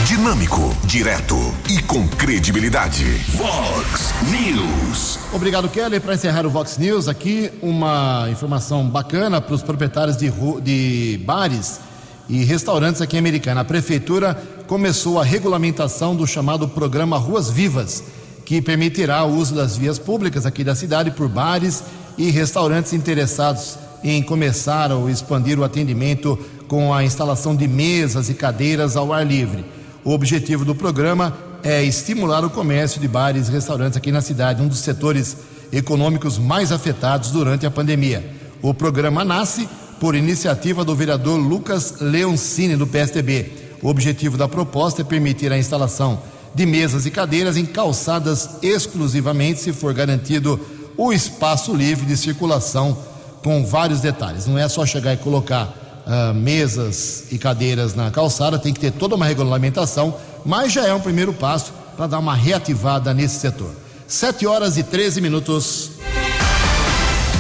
Dinâmico, 0.02 0.76
direto 0.84 1.38
e 1.70 1.82
com 1.82 2.06
credibilidade. 2.10 3.06
Vox 3.38 4.14
News. 4.30 5.18
Obrigado, 5.32 5.70
Keller. 5.70 6.02
Para 6.02 6.16
encerrar 6.16 6.46
o 6.46 6.50
Vox 6.50 6.78
News, 6.78 7.08
aqui 7.08 7.50
uma 7.62 8.28
informação 8.30 8.86
bacana 8.90 9.40
para 9.40 9.56
os 9.56 9.64
proprietários 9.64 10.18
de, 10.18 10.30
de 10.62 11.22
bares 11.24 11.80
e 12.28 12.44
restaurantes 12.44 13.02
aqui 13.02 13.16
em 13.16 13.20
Americana. 13.20 13.62
A 13.62 13.66
prefeitura 13.66 14.36
começou 14.68 15.22
a 15.22 15.24
regulamentação 15.24 16.14
do 16.14 16.28
chamado 16.28 16.68
programa 16.68 17.18
Ruas 17.18 17.50
Vivas, 17.50 18.04
que 18.46 18.62
permitirá 18.62 19.24
o 19.24 19.34
uso 19.34 19.56
das 19.56 19.78
vias 19.78 19.98
públicas 19.98 20.46
aqui 20.46 20.66
da 20.66 20.76
cidade 20.76 21.12
por 21.12 21.30
bares 21.30 21.82
e 22.18 22.30
restaurantes 22.30 22.92
interessados 22.92 23.78
em 24.04 24.22
começar 24.22 24.92
ou 24.92 25.10
expandir 25.10 25.58
o 25.58 25.64
atendimento 25.64 26.38
com 26.68 26.94
a 26.94 27.06
instalação 27.06 27.56
de 27.56 27.68
mesas 27.70 28.30
e 28.30 28.34
cadeiras 28.34 28.98
ao 28.98 29.14
ar 29.14 29.26
livre. 29.26 29.64
O 30.06 30.12
objetivo 30.12 30.66
do 30.66 30.76
programa 30.76 31.34
é 31.64 31.82
estimular 31.82 32.44
o 32.44 32.50
comércio 32.50 33.00
de 33.00 33.08
bares 33.08 33.48
e 33.48 33.52
restaurantes 33.52 33.96
aqui 33.96 34.12
na 34.12 34.22
cidade, 34.22 34.62
um 34.62 34.68
dos 34.68 34.80
setores 34.80 35.38
econômicos 35.72 36.38
mais 36.38 36.74
afetados 36.74 37.32
durante 37.32 37.66
a 37.66 37.72
pandemia. 37.72 38.30
O 38.62 38.74
programa 38.74 39.24
nasce 39.24 39.68
por 40.02 40.14
iniciativa 40.14 40.84
do 40.84 40.94
vereador 40.94 41.40
Lucas 41.40 41.96
Leoncini, 42.02 42.76
do 42.76 42.86
PSDB. 42.86 43.50
O 43.82 43.88
objetivo 43.88 44.38
da 44.38 44.48
proposta 44.48 45.02
é 45.02 45.06
permitir 45.06 45.54
a 45.54 45.58
instalação 45.58 46.22
de 46.54 46.66
mesas 46.66 47.06
e 47.06 47.12
cadeiras 47.12 47.56
em 47.56 47.66
calçadas 47.66 48.58
exclusivamente, 48.62 49.62
se 49.62 49.72
for 49.72 49.94
garantido 49.94 50.60
o 50.98 51.14
espaço 51.14 51.74
livre 51.74 52.06
de 52.06 52.18
circulação, 52.18 52.98
com 53.42 53.66
vários 53.66 54.02
detalhes. 54.02 54.48
Não 54.48 54.58
é 54.58 54.68
só 54.68 54.86
chegar 54.86 55.14
e 55.14 55.18
colocar 55.18 55.83
uh, 56.06 56.34
mesas 56.34 57.26
e 57.32 57.38
cadeiras 57.38 57.96
na 57.96 58.12
calçada, 58.12 58.60
tem 58.60 58.74
que 58.74 58.80
ter 58.80 58.92
toda 58.92 59.16
uma 59.16 59.26
regulamentação, 59.26 60.16
mas 60.46 60.72
já 60.72 60.86
é 60.86 60.94
um 60.94 61.00
primeiro 61.00 61.34
passo 61.34 61.74
para 61.96 62.08
dar 62.08 62.20
uma 62.20 62.36
reativada 62.36 63.14
nesse 63.14 63.40
setor. 63.40 63.72
7 64.08 64.46
horas 64.46 64.78
e 64.78 64.84
13 64.84 65.22
minutos. 65.22 65.92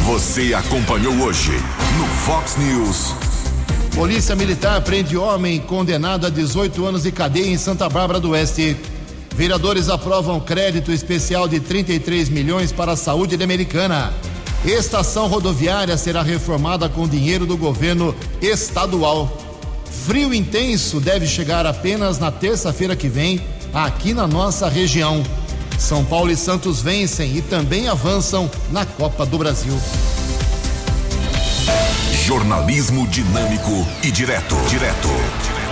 Você 0.06 0.54
acompanhou 0.54 1.14
hoje 1.22 1.52
no 1.98 2.08
Fox 2.26 2.58
News. 2.58 3.14
Polícia 3.96 4.36
Militar 4.36 4.82
prende 4.82 5.16
homem 5.16 5.60
condenado 5.60 6.26
a 6.26 6.30
18 6.30 6.86
anos 6.86 7.04
de 7.04 7.12
cadeia 7.12 7.48
em 7.48 7.58
Santa 7.58 7.88
Bárbara 7.88 8.20
do 8.20 8.32
Oeste. 8.32 8.76
Vereadores 9.36 9.88
aprovam 9.90 10.40
crédito 10.40 10.92
especial 10.92 11.48
de 11.48 11.60
33 11.60 12.30
milhões 12.30 12.72
para 12.72 12.94
a 12.94 12.96
saúde 12.96 13.38
de 13.38 13.44
Americana. 13.44 14.14
Estação 14.66 15.28
rodoviária 15.28 15.98
será 15.98 16.22
reformada 16.22 16.88
com 16.88 17.06
dinheiro 17.06 17.46
do 17.46 17.58
governo 17.58 18.16
estadual. 18.42 19.38
Frio 20.06 20.34
intenso 20.34 21.02
deve 21.02 21.28
chegar 21.28 21.66
apenas 21.66 22.18
na 22.18 22.32
terça-feira 22.32 22.96
que 22.96 23.10
vem, 23.10 23.42
aqui 23.74 24.14
na 24.14 24.26
nossa 24.26 24.70
região. 24.70 25.22
São 25.78 26.06
Paulo 26.06 26.32
e 26.32 26.38
Santos 26.38 26.82
vencem 26.82 27.36
e 27.36 27.42
também 27.42 27.90
avançam 27.90 28.50
na 28.72 28.86
Copa 28.86 29.26
do 29.26 29.38
Brasil. 29.38 29.78
Jornalismo 32.26 33.06
dinâmico 33.08 33.86
e 34.02 34.12
direto. 34.12 34.56
Direto. 34.70 35.10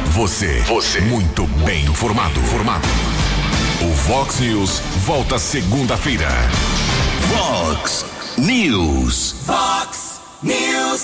Você. 0.08 0.60
Você. 0.68 1.00
Muito 1.00 1.48
bem 1.66 1.86
informado. 1.86 2.42
Formado. 2.42 2.88
O 3.82 3.96
Fox 3.96 4.40
News 4.42 4.82
volta 5.06 5.40
segunda-feira. 5.40 6.28
Fox 7.30 8.06
News. 8.38 9.34
Fox 9.46 10.22
News. 10.42 11.02